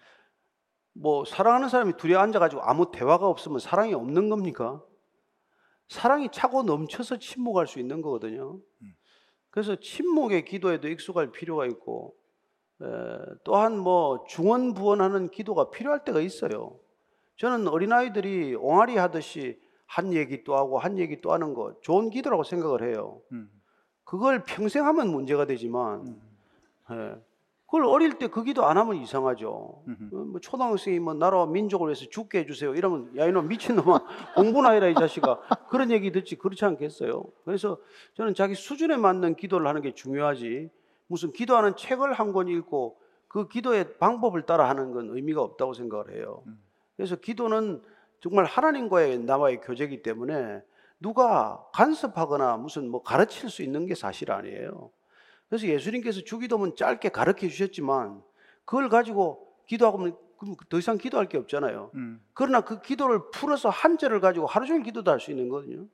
[0.94, 4.82] 뭐 사랑하는 사람이 둘이 앉아가지고 아무 대화가 없으면 사랑이 없는 겁니까?
[5.88, 8.60] 사랑이 차고 넘쳐서 침묵할 수 있는 거거든요.
[8.82, 8.94] 음.
[9.50, 12.16] 그래서 침묵의 기도에도 익숙할 필요가 있고
[12.80, 12.86] 에,
[13.44, 16.78] 또한 뭐 중언부언하는 기도가 필요할 때가 있어요.
[17.36, 22.44] 저는 어린아이들이 옹알이 하듯이 한 얘기 또 하고 한 얘기 또 하는 거 좋은 기도라고
[22.44, 23.20] 생각을 해요.
[23.32, 23.50] 음,
[24.04, 26.22] 그걸 평생 하면 문제가 되지만 음.
[26.90, 27.33] 예.
[27.74, 29.82] 그걸 어릴 때 그 기도 안 하면 이상하죠.
[30.12, 32.72] 어, 뭐 초등학생이 뭐 나라와 민족을 위해서 죽게 해주세요.
[32.76, 34.00] 이러면 야 이놈 미친놈아
[34.36, 37.24] 공부나 해라 이 자식아 그런 얘기 듣지 그렇지 않겠어요.
[37.44, 37.78] 그래서
[38.14, 40.70] 저는 자기 수준에 맞는 기도를 하는 게 중요하지
[41.08, 42.96] 무슨 기도하는 책을 한 권 읽고
[43.26, 46.44] 그 기도의 방법을 따라 하는 건 의미가 없다고 생각을 해요.
[46.46, 46.62] 음.
[46.96, 47.82] 그래서 기도는
[48.20, 50.62] 정말 하나님과의 나와의 교제이기 때문에
[51.00, 54.90] 누가 간섭하거나 무슨 뭐 가르칠 수 있는 게 사실 아니에요.
[55.48, 58.22] 그래서 예수님께서 주기도문 짧게 가르쳐 주셨지만
[58.64, 61.90] 그걸 가지고 기도하면 그럼 더 이상 기도할 게 없잖아요.
[61.94, 65.86] 음, 그러나 그 기도를 풀어서 한 절을 가지고 하루 종일 기도도 할 수 있는 거거든요.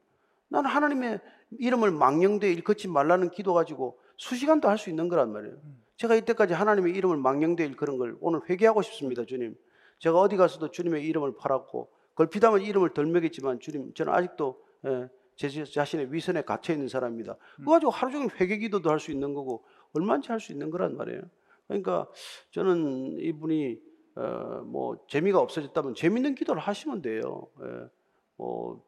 [0.49, 1.21] 나는 하나님의
[1.59, 5.57] 이름을 망령되이 일컫지 말라는 기도 가지고 수시간도 할 수 있는 거란 말이에요.
[5.97, 9.57] 제가 이때까지 하나님의 이름을 망령되이 일그는 걸 오늘 회개하고 싶습니다, 주님.
[9.99, 15.09] 제가 어디 가서도 주님의 이름을 팔았고 걸핏하면 이름을 덜 먹였지만 주님, 저는 아직도 예,
[15.49, 17.35] 제 자신의 위선에 갇혀 있는 사람입니다.
[17.57, 19.65] 그거 가지고 하루 종일 회개 기도도 할 수 있는 거고
[19.95, 21.23] 얼마든지 할 수 있는 거란 말이에요.
[21.67, 22.07] 그러니까
[22.51, 23.81] 저는 이분이
[24.17, 27.47] 어, 뭐 재미가 없어졌다면 재밌는 기도를 하시면 돼요.
[27.63, 27.89] 예,
[28.37, 28.85] 뭐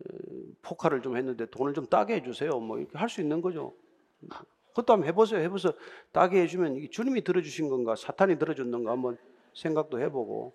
[0.00, 0.08] 에,
[0.62, 2.58] 포카를 좀 했는데 돈을 좀 따게 해주세요.
[2.58, 3.74] 뭐 이렇게 할 수 있는 거죠.
[4.68, 5.40] 그것도 한번 해보세요.
[5.42, 5.74] 해보서
[6.12, 9.18] 따게 해주면 주님이 들어주신 건가, 사탄이 들어줬는가 한번
[9.54, 10.54] 생각도 해보고.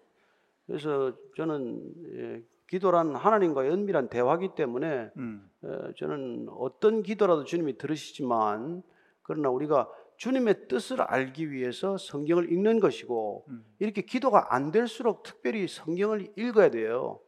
[0.65, 8.83] 그래서 저는 예, 기도란 하나님과의 은밀한 대화기 때문에 음, 에, 저는 어떤 기도라도 주님이 들으시지만
[9.23, 13.65] 그러나 우리가 주님의 뜻을 알기 위해서 성경을 읽는 것이고 음.
[13.79, 17.19] 이렇게 기도가 안 될수록 특별히 성경을 읽어야 돼요.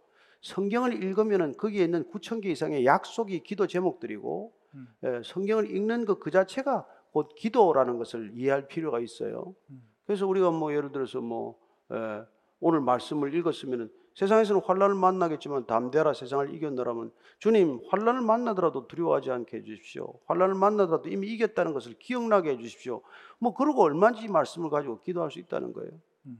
[0.41, 4.87] 성경을 읽으면은 거기에 있는 9천 개 이상의 약속이 기도 제목들이고 음.
[5.03, 9.55] 에, 성경을 읽는 것 그 자체가 곧 기도라는 것을 이해할 필요가 있어요.
[9.69, 9.81] 음.
[10.05, 11.59] 그래서 우리가 뭐 예를 들어서 뭐
[11.91, 12.23] 에,
[12.59, 20.13] 오늘 말씀을 읽었으면은 세상에서는 환란을 만나겠지만 담대하라 세상을 이겼노라면 주님 환란을 만나더라도 두려워하지 않게 해주십시오.
[20.25, 23.01] 환란을 만나더라도 이미 이겼다는 것을 기억나게 해주십시오.
[23.39, 25.91] 뭐 그러고 얼마든지 이 말씀을 가지고 기도할 수 있다는 거예요.
[26.25, 26.37] 음.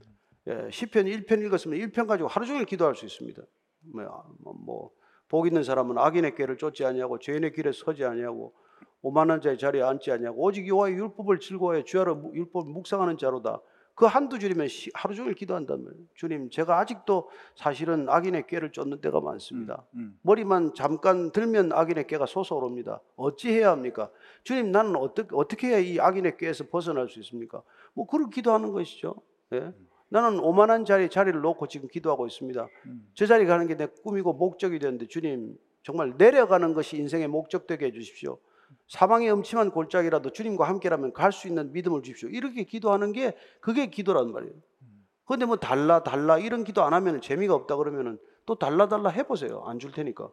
[0.48, 3.42] 예, 시편 1편 읽었으면 1편 가지고 하루 종일 기도할 수 있습니다.
[3.94, 4.90] 뭐, 뭐,
[5.30, 8.52] 뭐복 있는 사람은 악인의 꾀를 쫓지 아니하고 죄인의 길에 서지 아니하고
[9.00, 13.62] 오만한 자의 자리에 앉지 아니하고 오직 여호와의 율법을 즐거워해 주야로 율법을 묵상하는 자로다.
[14.00, 19.20] 그 한두 줄이면 시- 하루 종일 기도한다면 주님 제가 아직도 사실은 악인의 꾀를 쫓는 때가
[19.20, 19.84] 많습니다.
[19.94, 20.18] 음.
[20.22, 23.02] 머리만 잠깐 들면 악인의 꾀가 솟아오릅니다.
[23.16, 24.10] 어찌해야 합니까?
[24.42, 27.62] 주님 나는 어떻게 어떻게 해야 이 악인의 꾀에서 벗어날 수 있습니까?
[27.92, 29.16] 뭐 그렇게 기도하는 것이죠.
[29.52, 29.70] 예?
[30.08, 32.66] 나는 오만한 자리 자리를 놓고 지금 기도하고 있습니다.
[33.12, 37.86] 저 자리 가는 게 내 꿈이고 목적이 되는데 주님 정말 내려가는 것이 인생의 목적 되게
[37.88, 38.38] 해 주십시오.
[38.88, 42.28] 사망의 음침한 골짜기라도 주님과 함께라면 갈 수 있는 믿음을 주십시오.
[42.28, 44.54] 이렇게 기도하는 게 그게 기도란 말이에요.
[45.26, 49.62] 그런데 뭐 달라 달라 이런 기도 안 하면 재미가 없다 그러면은 또 달라 달라 해보세요.
[49.66, 50.28] 안 줄 테니까.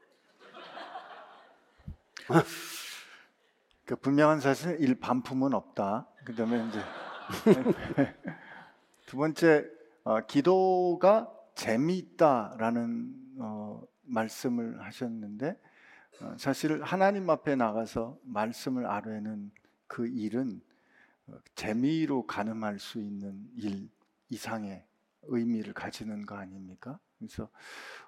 [3.86, 6.08] 그 분명한 사실 일 반품은 없다.
[6.26, 6.80] 그다음에 이제
[9.06, 9.66] 두 번째
[10.04, 15.67] 어, 기도가 재미있다라는 어, 말씀을 하셨는데 어,
[16.38, 19.52] 사실 하나님 앞에 나가서 말씀을 아뢰는
[19.88, 20.62] 그 일은
[21.28, 23.90] 어, 재미로 가늠할 수 있는 일
[24.30, 24.86] 이상의
[25.24, 27.00] 의미를 가지는 거 아닙니까?
[27.18, 27.50] 그래서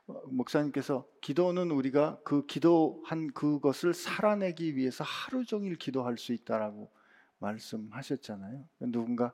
[0.08, 6.92] 어, 목사님께서 기도는 우리가 그 기도한 그것을 살아내기 위해서 하루 종일 기도할 수 있다라고
[7.40, 8.66] 말씀하셨잖아요.
[8.80, 9.34] 누군가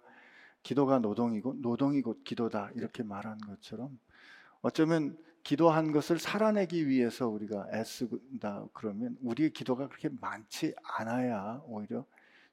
[0.63, 3.99] 기도가 노동이고 노동이 곧 기도다 이렇게 말한 것처럼
[4.61, 5.17] 어쩌면
[5.49, 12.03] 기도한 것을 살아내기 위해서 우리가 애쓰다 그러면 우리의 기도가 그렇게 많지 않아야 오히려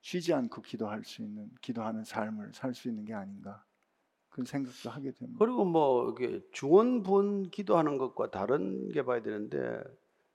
[0.03, 3.65] 쉬지 않고 기도할 수 있는 기도하는 삶을 살 수 있는 게 아닌가
[4.29, 5.39] 그런 생각도 하게 됩니다.
[5.39, 6.15] 그리고 뭐
[6.53, 9.83] 중원부원 기도하는 것과 다른 게 봐야 되는데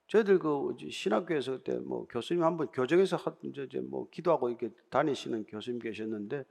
[0.08, 5.46] 저희들 그 신학교에서 그때 뭐 교수님 한 번 교정에서 하- 이제 뭐 기도하고 이렇게 다니시는
[5.46, 6.44] 교수님 계셨는데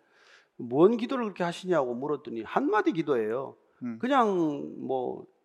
[0.57, 3.57] 뭔 기도를 그렇게 하시냐고 물었더니 한 마디 기도예요.
[3.83, 3.99] 음.
[3.99, 5.36] 그냥 뭐 예,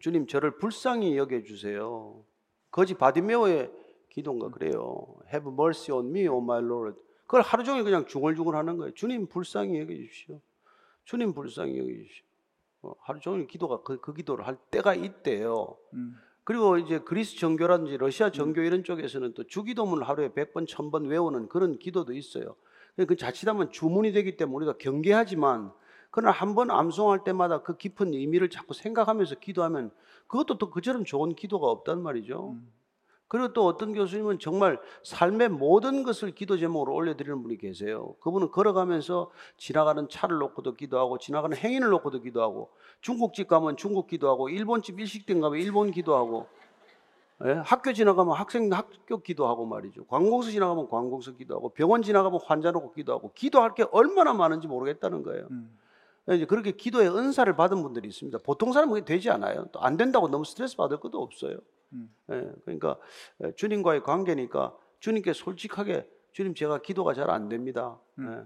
[0.00, 2.24] 주님 저를 불쌍히 여겨 주세요.
[2.70, 3.70] 거지 바디메오의
[4.10, 5.06] 기도인가 그래요.
[5.32, 6.98] Have mercy on me, O my Lord.
[7.26, 8.94] 그걸 하루 종일 그냥 중얼중얼 하는 거예요.
[8.94, 10.40] 주님 불쌍히 여겨 주십시오.
[11.04, 12.24] 주님 불쌍히 여겨 주십시오.
[12.82, 15.76] 어, 하루 종일 기도가 그, 그 기도를 할 때가 있대요.
[15.94, 16.16] 음.
[16.44, 21.78] 그리고 이제 그리스 정교라든지 러시아 정교 이런 쪽에서는 또 주기도문 하루에 100번, 1000번 외우는 그런
[21.78, 22.54] 기도도 있어요.
[22.96, 25.72] 그 자칫하면 주문이 되기 때문에 우리가 경계하지만
[26.16, 29.90] 그러나 한 번 암송할 때마다 그 깊은 의미를 자꾸 생각하면서 기도하면
[30.28, 32.56] 그것도 또 그처럼 좋은 기도가 없단 말이죠.
[33.28, 38.14] 그리고 또 어떤 교수님은 정말 삶의 모든 것을 기도 제목으로 올려드리는 분이 계세요.
[38.20, 42.70] 그분은 걸어가면서 지나가는 차를 놓고도 기도하고 지나가는 행인을 놓고도 기도하고
[43.02, 46.46] 중국집 가면 중국 기도하고 일본집 일식店가면 일본 기도하고
[47.44, 47.60] 예?
[47.62, 50.06] 학교 지나가면 학생 학교 기도하고 말이죠.
[50.06, 55.48] 관공서 지나가면 관공서 기도하고 병원 지나가면 환자 놓고 기도하고 기도할 게 얼마나 많은지 모르겠다는 거예요.
[55.50, 55.76] 음.
[56.26, 58.38] 그렇게 기도의 은사를 받은 분들이 있습니다.
[58.38, 59.66] 보통 사람은 그게 되지 않아요.
[59.72, 61.58] 또 안 된다고 너무 스트레스 받을 것도 없어요.
[61.92, 62.12] 음.
[62.30, 62.98] 예, 그러니까
[63.44, 67.98] 예, 주님과의 관계니까 주님께 솔직하게 주님 제가 기도가 잘 안 됩니다.
[68.20, 68.44] 예.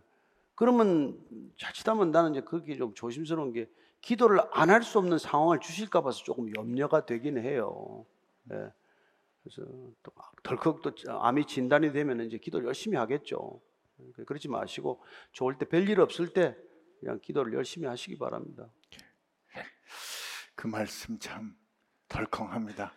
[0.55, 1.19] 그러면
[1.59, 3.69] 자칫하면 나는 이제 그게 좀 조심스러운 게
[4.03, 8.05] 기도를 안 할 수 없는 상황을 주실까 봐서 조금 염려가 되긴 해요.
[8.53, 8.71] 예.
[9.43, 9.63] 그래서
[10.03, 10.13] 또
[10.43, 13.59] 덜컥 또 암이 진단이 되면 이제 기도를 열심히 하겠죠.
[14.19, 15.01] 예, 그러지 마시고
[15.33, 16.55] 좋을 때 별일 없을 때
[17.01, 18.69] 그냥 기도를 열심히 하시기 바랍니다.
[20.55, 21.57] 그 말씀 참
[22.09, 22.93] 덜컹합니다.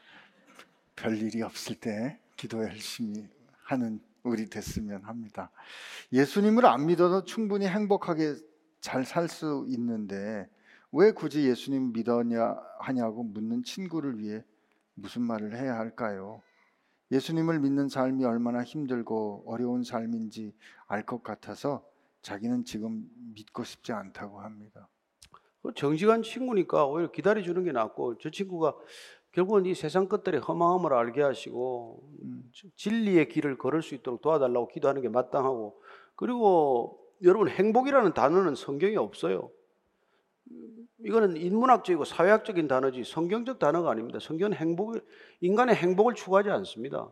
[0.95, 3.28] 별 일이 없을 때 기도 열심히
[3.64, 5.49] 하는 우리 됐으면 합니다.
[6.12, 8.36] 예수님을 안 믿어도 충분히 행복하게
[8.82, 10.49] 잘 살 수 있는데
[10.91, 14.43] 왜 굳이 예수님 믿었냐 하냐고 묻는 친구를 위해
[14.93, 16.41] 무슨 말을 해야 할까요?
[17.12, 20.54] 예수님을 믿는 삶이 얼마나 힘들고 어려운 삶인지
[20.88, 21.86] 알 것 같아서
[22.24, 24.89] 자기는 지금 믿고 싶지 않다고 합니다.
[25.61, 28.76] 그 정직한 친구니까 오히려 기다려 주는 게 낫고 저 친구가
[29.32, 32.03] 결국은 이 세상 것들의 허망함을 알게 하시고
[32.76, 35.82] 진리의 길을 걸을 수 있도록 도와달라고 기도하는 게 마땅하고
[36.15, 39.49] 그리고 여러분 행복이라는 단어는 성경에 없어요.
[41.05, 44.19] 이거는 인문학적이고 사회학적인 단어지 성경적 단어가 아닙니다.
[44.19, 44.95] 성경은 행복
[45.41, 47.09] 인간의 행복을 추구하지 않습니다.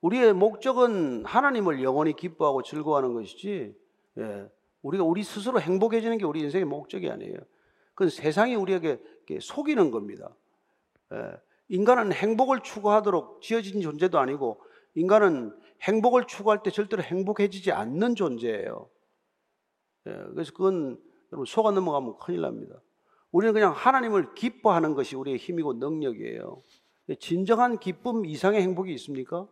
[0.00, 3.74] 우리의 목적은 하나님을 영원히 기뻐하고 즐거워하는 것이지
[4.18, 4.48] 예,
[4.82, 7.36] 우리가 우리 스스로 행복해지는 게 우리 인생의 목적이 아니에요.
[7.94, 8.98] 그건 세상이 우리에게
[9.40, 10.34] 속이는 겁니다.
[11.12, 11.32] 예,
[11.68, 14.60] 인간은 행복을 추구하도록 지어진 존재도 아니고
[14.94, 18.90] 인간은 행복을 추구할 때 절대로 행복해지지 않는 존재예요.
[20.06, 21.00] 예, 그래서 그건
[21.32, 22.80] 여러분 속아 넘어가면 큰일 납니다.
[23.30, 26.62] 우리는 그냥 하나님을 기뻐하는 것이 우리의 힘이고 능력이에요.
[27.20, 29.46] 진정한 기쁨 이상의 행복이 있습니까?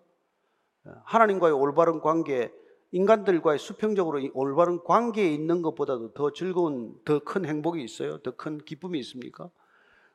[0.86, 2.52] 예, 하나님과의 올바른 관계,
[2.92, 8.18] 인간들과의 수평적으로 이 올바른 관계에 있는 것보다도 더 즐거운, 더 큰 행복이 있어요?
[8.18, 9.50] 더 큰 기쁨이 있습니까?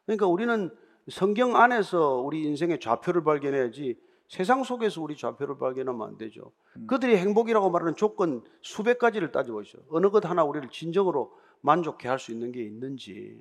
[0.06, 0.76] 그러니까 우리는
[1.10, 6.52] 성경 안에서 우리 인생의 좌표를 발견해야지 세상 속에서 우리 좌표를 발견하면 안 되죠.
[6.88, 9.80] 그들이 행복이라고 말하는 조건 수백 가지를 따져보죠.
[9.90, 13.40] 어느 것 하나 우리를 진정으로 만족해 할 수 있는 게 있는지.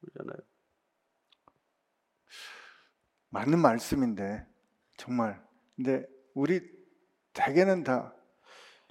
[0.00, 0.38] 그러잖아요.
[3.30, 4.46] 맞는 말씀인데
[4.96, 5.44] 정말.
[5.74, 6.60] 근데 우리
[7.40, 8.14] 대개는 다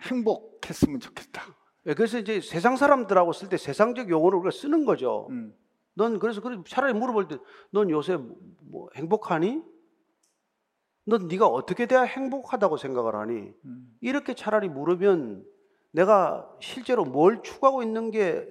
[0.01, 1.41] 행복했으면 좋겠다.
[1.87, 5.27] 예, 그래서 이제 세상 사람들하고 쓸 때 세상적 용어를 우리가 쓰는 거죠.
[5.31, 5.53] 음.
[5.95, 7.37] 넌 그래서 그래 차라리 물어볼 때
[7.71, 9.63] 넌 요새 뭐 행복하니?
[11.07, 13.53] 넌 네가 어떻게 돼야 행복하다고 생각을 하니?
[13.65, 13.97] 음.
[14.01, 15.45] 이렇게 차라리 물으면
[15.91, 18.47] 내가 실제로 뭘 추구하고 있는 게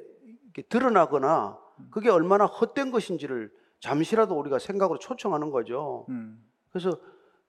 [0.68, 1.58] 드러나거나
[1.90, 6.06] 그게 얼마나 헛된 것인지를 잠시라도 우리가 생각으로 초청하는 거죠.
[6.08, 6.42] 음.
[6.70, 6.98] 그래서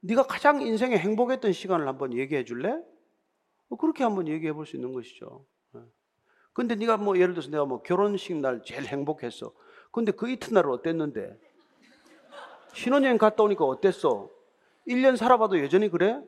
[0.05, 2.79] 네가 가장 인생에 행복했던 시간을 한번 얘기해 줄래?
[3.69, 5.45] 어, 그렇게 한번 얘기해 볼 수 있는 것이죠.
[5.75, 5.79] 예.
[6.53, 9.51] 근데 네가 뭐 예를 들어서 내가 뭐 결혼식 날 제일 행복했어.
[9.91, 11.37] 근데 그 이튿날은 어땠는데?
[12.73, 14.29] 신혼여행 갔다 오니까 어땠어?
[14.87, 16.21] 1년 살아봐도 여전히 그래?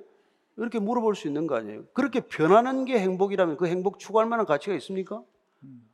[0.55, 1.85] 이렇게 물어볼 수 있는 거 아니에요.
[1.93, 5.23] 그렇게 변하는 게 행복이라면 그 행복 추구할 만한 가치가 있습니까?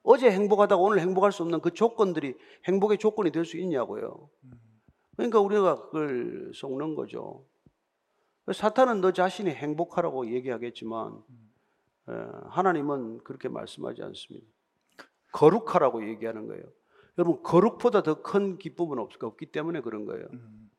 [0.03, 4.29] 어제 행복하다가 오늘 행복할 수 없는 그 조건들이 행복의 조건이 될 수 있냐고요.
[5.17, 7.43] 그러니까 우리가 그걸 속는 거죠.
[8.51, 11.21] 사탄은 너 자신이 행복하라고 얘기하겠지만
[12.09, 12.13] 에,
[12.49, 14.45] 하나님은 그렇게 말씀하지 않습니다.
[15.31, 16.63] 거룩하라고 얘기하는 거예요.
[17.17, 20.27] 여러분 거룩보다 더 큰 기쁨은 없, 없기 때문에 그런 거예요.
[20.33, 20.69] 음.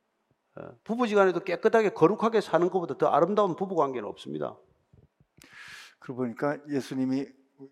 [0.58, 4.56] 에, 부부지간에도 깨끗하게 거룩하게 사는 것보다 더 아름다운 부부 관계는 없습니다.
[5.98, 7.26] 그러고 보니까 예수님이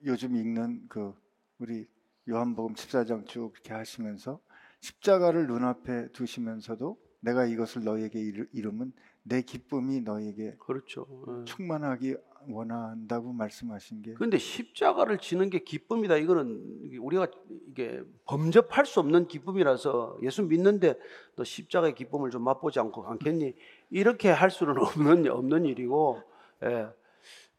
[0.07, 1.15] 요즘 읽는 그
[1.59, 1.87] 우리
[2.29, 4.41] 요한복음 14장 쭉 이렇게 하시면서
[4.81, 8.21] 십자가를 눈앞에 두시면서도 내가 이것을 너에게
[8.53, 8.93] 이름은
[9.23, 11.07] 내 기쁨이 너에게 그렇죠.
[11.29, 11.45] 에.
[11.45, 12.17] 충만하기
[12.49, 16.17] 원한다고 말씀하신 게 그런데 십자가를 지는 게 기쁨이다.
[16.17, 17.29] 이거는 우리가
[17.69, 20.99] 이게 범접할 수 없는 기쁨이라서 예수 믿는데
[21.37, 23.55] 너 십자가의 기쁨을 좀 맛보지 않고 않겠니?
[23.91, 26.21] 이렇게 할 수는 없는 없는 일이고,
[26.65, 26.89] 예.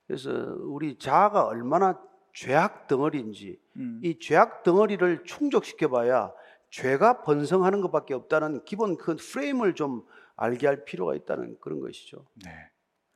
[0.06, 2.00] 그래서 우리 자아가 얼마나
[2.34, 4.02] 죄악 덩어리인지 음.
[4.04, 6.34] 이 죄악 덩어리를 충족시켜봐야
[6.72, 10.04] 죄가 번성하는 것밖에 없다는 기본 그 프레임을 좀
[10.36, 12.26] 알게 할 필요가 있다는 그런 것이죠.
[12.44, 12.52] 네,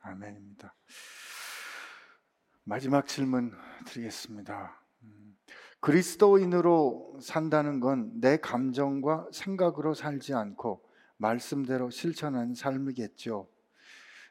[0.00, 0.74] 아멘입니다.
[2.64, 3.52] 마지막 질문
[3.86, 4.80] 드리겠습니다.
[5.02, 5.36] 음,
[5.80, 10.82] 그리스도인으로 산다는 건 내 감정과 생각으로 살지 않고
[11.16, 13.48] 말씀대로 실천하는 삶이겠죠.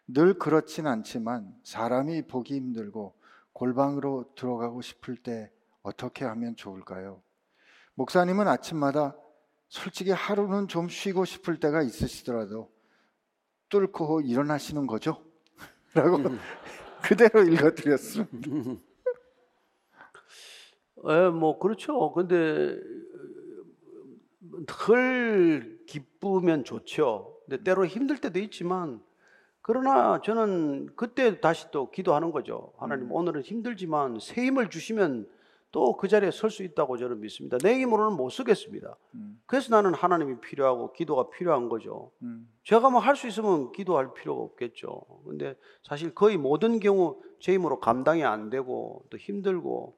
[0.07, 3.15] 늘 그렇진 않지만 사람이 보기 힘들고
[3.53, 7.21] 골방으로 들어가고 싶을 때 어떻게 하면 좋을까요?
[7.95, 9.17] 목사님은 아침마다
[9.67, 12.71] 솔직히 하루는 좀 쉬고 싶을 때가 있으시더라도
[13.69, 15.23] 뚫고 일어나시는 거죠?
[15.93, 16.17] 라고
[17.01, 18.49] 그대로 읽어드렸습니다.
[21.09, 22.11] 예, 뭐 그렇죠.
[22.13, 22.79] 근데
[24.65, 27.37] 늘 기쁘면 좋죠.
[27.45, 29.01] 근데 때로 힘들 때도 있지만
[29.61, 32.73] 그러나 저는 그때 다시 또 기도하는 거죠.
[32.77, 35.27] 하나님 오늘은 힘들지만 새 힘을 주시면
[35.71, 37.57] 또 그 자리에 설 수 있다고 저는 믿습니다.
[37.57, 38.95] 내 힘으로는 못 서겠습니다.
[39.15, 42.11] 음, 그래서 나는 하나님이 필요하고 기도가 필요한 거죠.
[42.21, 45.01] 음, 제가 뭐 할 수 있으면 기도할 필요가 없겠죠.
[45.25, 49.95] 근데 사실 거의 모든 경우 제 힘으로 감당이 안 되고 또 힘들고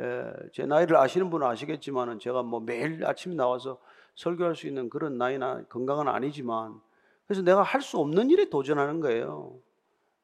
[0.00, 3.78] 에, 제 나이를 아시는 분은 아시겠지만은 제가 뭐 매일 아침에 나와서
[4.16, 6.80] 설교할 수 있는 그런 나이나 건강은 아니지만
[7.26, 9.56] 그래서 내가 할 수 없는 일에 도전하는 거예요.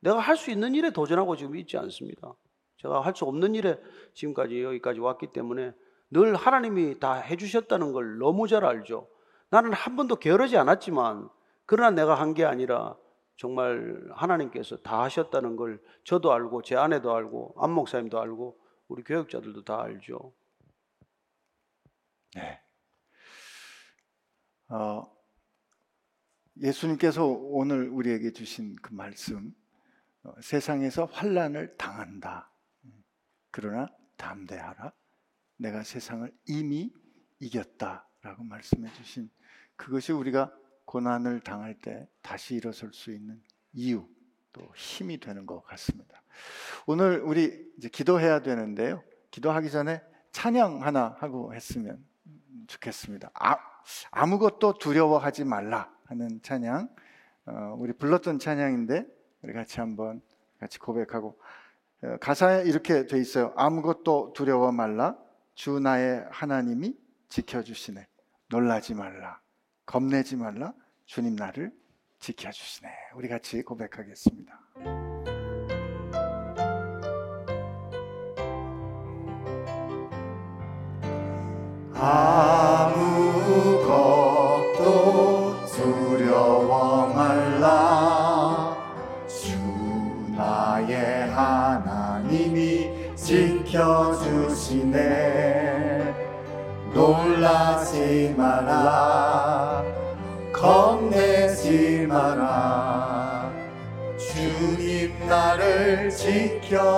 [0.01, 2.35] 내가 할 수 있는 일에 도전하고 지금 있지 않습니다.
[2.79, 3.79] 제가 할 수 없는 일에
[4.15, 5.73] 지금까지 여기까지 왔기 때문에
[6.11, 9.09] 늘 하나님이 다 해주셨다는 걸 너무 잘 알죠.
[9.51, 11.29] 나는 한 번도 게으르지 않았지만
[11.67, 12.97] 그러나 내가 한 게 아니라
[13.37, 18.59] 정말 하나님께서 다 하셨다는 걸 저도 알고 제 아내도 알고 안 목사님도 알고
[18.89, 20.33] 우리 교육자들도 다 알죠.
[22.35, 22.61] 네.
[24.69, 25.03] 어,
[26.61, 29.55] 예수님께서 오늘 우리에게 주신 그 말씀,
[30.25, 32.51] 어, 세상에서 환란을 당한다.
[33.49, 34.93] 음, 그러나 담대하라.
[35.57, 36.93] 내가 세상을 이미
[37.41, 39.31] 이겼다라고 말씀해 주신
[39.77, 40.53] 그것이 우리가
[40.85, 43.43] 고난을 당할 때 다시 일어설 수 있는
[43.73, 44.09] 이유
[44.53, 46.23] 또 힘이 되는 것 같습니다.
[46.87, 49.03] 오늘 우리 이제 기도해야 되는데요.
[49.31, 52.05] 기도하기 전에 찬양 하나 하고 했으면
[52.67, 53.31] 좋겠습니다.
[53.35, 53.57] 아,
[54.11, 56.89] 아무것도 두려워하지 말라 하는 찬양.
[57.47, 59.07] 어, 우리 불렀던 찬양인데
[59.43, 60.23] 우리 같이 한번
[60.59, 61.45] 같이 고백하고 어,
[62.21, 63.53] 가사에 이렇게 돼 있어요.
[63.57, 65.17] 아무것도 두려워 말라.
[65.55, 66.95] 주 나의 하나님이
[67.29, 68.07] 지켜주시네.
[68.49, 69.41] 놀라지 말라.
[69.87, 70.73] 겁내지 말라.
[71.07, 71.73] 주님 나를
[72.21, 72.89] 지켜주시네.
[73.15, 74.61] 우리 같이 고백하겠습니다.
[81.95, 83.08] 아무
[93.79, 94.99] 지켜주시네.
[96.93, 99.85] 놀라지 말라.
[100.53, 103.53] 겁내지 마라.
[104.19, 106.89] 주님 나를 지켜주시네.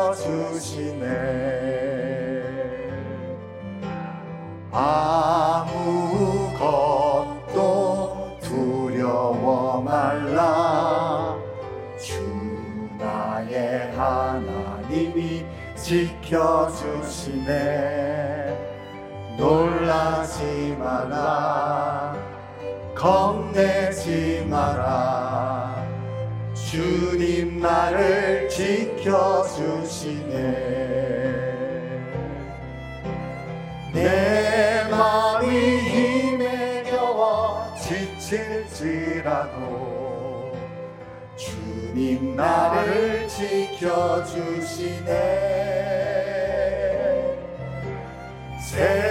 [4.72, 5.68] 아무것도
[8.41, 11.37] 두려워 말라.
[11.99, 12.22] 주
[12.99, 15.45] 나의 하나님이
[16.31, 17.51] 지켜주시네.
[19.37, 22.14] 놀라지 마라.
[22.95, 25.85] 겁내지 마라.
[26.55, 30.31] 주님 나를 지켜주시네.
[33.93, 39.51] 내 마음이 힘에 겨워 지칠지라도
[41.37, 44.61] 주님 나를 지켜주시네
[48.81, 49.09] 세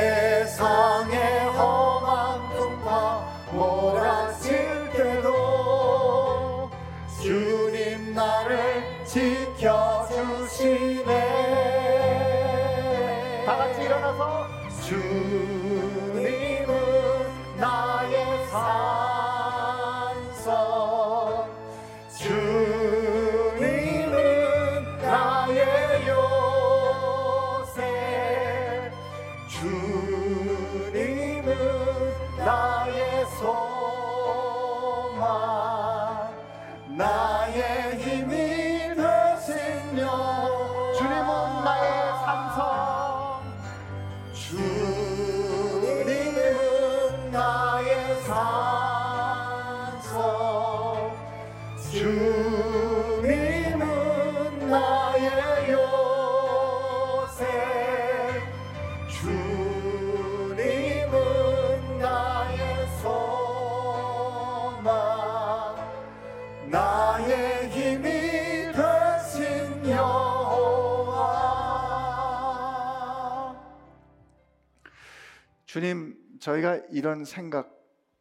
[76.40, 77.76] 저희가 이런 생각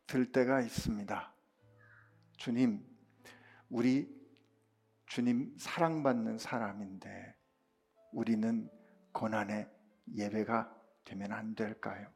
[0.07, 1.35] 들 때가 있습니다
[2.37, 2.85] 주님
[3.69, 4.09] 우리
[5.07, 7.35] 주님 사랑받는 사람인데
[8.13, 8.69] 우리는
[9.13, 9.69] 고난의
[10.15, 12.11] 예배가 되면 안 될까요?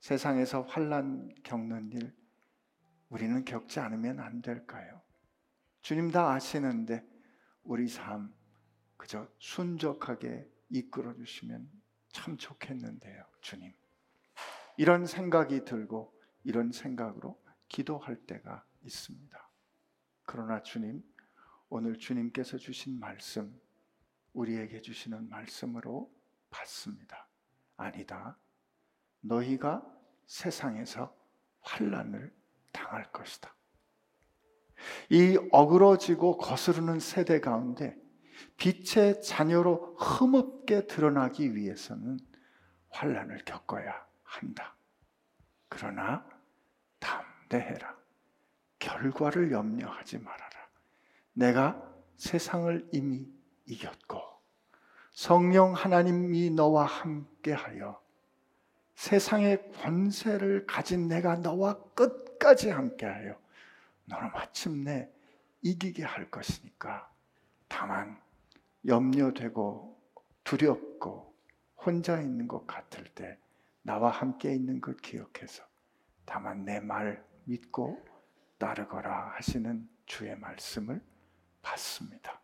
[0.00, 2.14] 세상에서 환란 겪는 일
[3.08, 5.00] 우리는 겪지 않으면 안 될까요?
[5.80, 7.04] 주님 다 아시는데
[7.62, 8.34] 우리 삶
[8.96, 11.68] 그저 순적하게 이끌어 주시면
[12.12, 13.72] 참 좋겠는데요, 주님.
[14.76, 16.12] 이런 생각이 들고
[16.44, 19.50] 이런 생각으로 기도할 때가 있습니다.
[20.24, 21.02] 그러나 주님,
[21.68, 23.58] 오늘 주님께서 주신 말씀,
[24.32, 26.12] 우리에게 주시는 말씀으로
[26.50, 27.28] 받습니다.
[27.76, 28.38] 아니다.
[29.20, 29.84] 너희가
[30.26, 31.14] 세상에서
[31.60, 32.34] 환란을
[32.72, 33.54] 당할 것이다.
[35.10, 37.96] 이 어그러지고 거스르는 세대 가운데
[38.56, 42.18] 빛의 자녀로 흠없게 드러나기 위해서는
[42.90, 44.74] 환란을 겪어야 한다.
[45.68, 46.26] 그러나
[46.98, 47.94] 담대해라.
[48.78, 50.68] 결과를 염려하지 말아라.
[51.34, 53.30] 내가 세상을 이미
[53.66, 54.20] 이겼고
[55.12, 58.02] 성령 하나님이 너와 함께하여
[58.94, 63.38] 세상의 권세를 가진 내가 너와 끝까지 함께하여
[64.06, 65.10] 너를 마침내
[65.60, 67.10] 이기게 할 것이니까
[67.68, 68.20] 다만
[68.86, 70.00] 염려되고
[70.44, 71.34] 두렵고
[71.76, 73.38] 혼자 있는 것 같을 때
[73.82, 75.64] 나와 함께 있는 것 기억해서
[76.24, 78.02] 다만 내 말 믿고
[78.58, 81.02] 따르거라 하시는 주의 말씀을
[81.62, 82.40] 받습니다.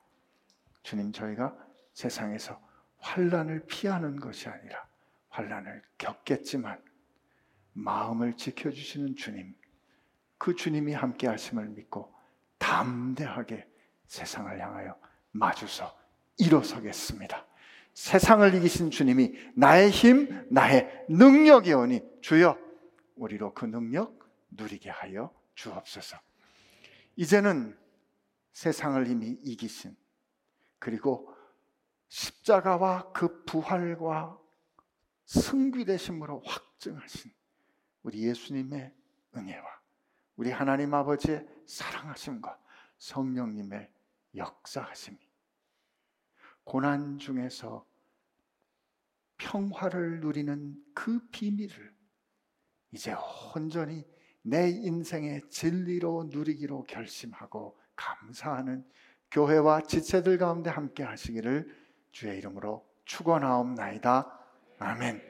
[0.83, 1.57] 주님 저희가
[1.93, 2.61] 세상에서
[2.99, 4.89] 환란을 피하는 것이 아니라
[5.29, 6.83] 환란을 겪겠지만
[7.73, 9.55] 마음을 지켜 주시는 주님
[10.39, 12.13] 그 주님이 함께 하심을 믿고
[12.59, 13.69] 담대하게
[14.07, 14.99] 세상을 향하여
[15.31, 15.97] 마주서
[16.39, 17.48] 일어서겠습니다.
[17.99, 22.57] 세상을 이기신 주님이 나의 힘, 나의 능력이오니 주여
[23.17, 24.17] 우리로 그 능력
[24.51, 26.17] 누리게 하여 주옵소서.
[27.17, 27.77] 이제는
[28.53, 29.97] 세상을 이미 이기신
[30.79, 31.35] 그리고
[32.07, 34.39] 십자가와 그 부활과
[35.25, 37.33] 승귀되심으로 확증하신
[38.05, 38.95] 우리 예수님의
[39.37, 39.81] 은혜와
[40.37, 42.61] 우리 하나님 아버지의 사랑하심과
[42.99, 43.91] 성령님의
[44.37, 45.19] 역사하심이
[46.63, 47.88] 고난 중에서
[49.39, 51.95] 평화를 누리는 그 비밀을
[52.93, 53.15] 이제
[53.55, 54.05] 온전히
[54.43, 58.85] 내 인생의 진리로 누리기로 결심하고 감사하는
[59.31, 61.69] 교회와 지체들 가운데 함께 하시기를
[62.13, 64.39] 주의 이름으로 축원하옵나이다.
[64.79, 65.28] 아멘.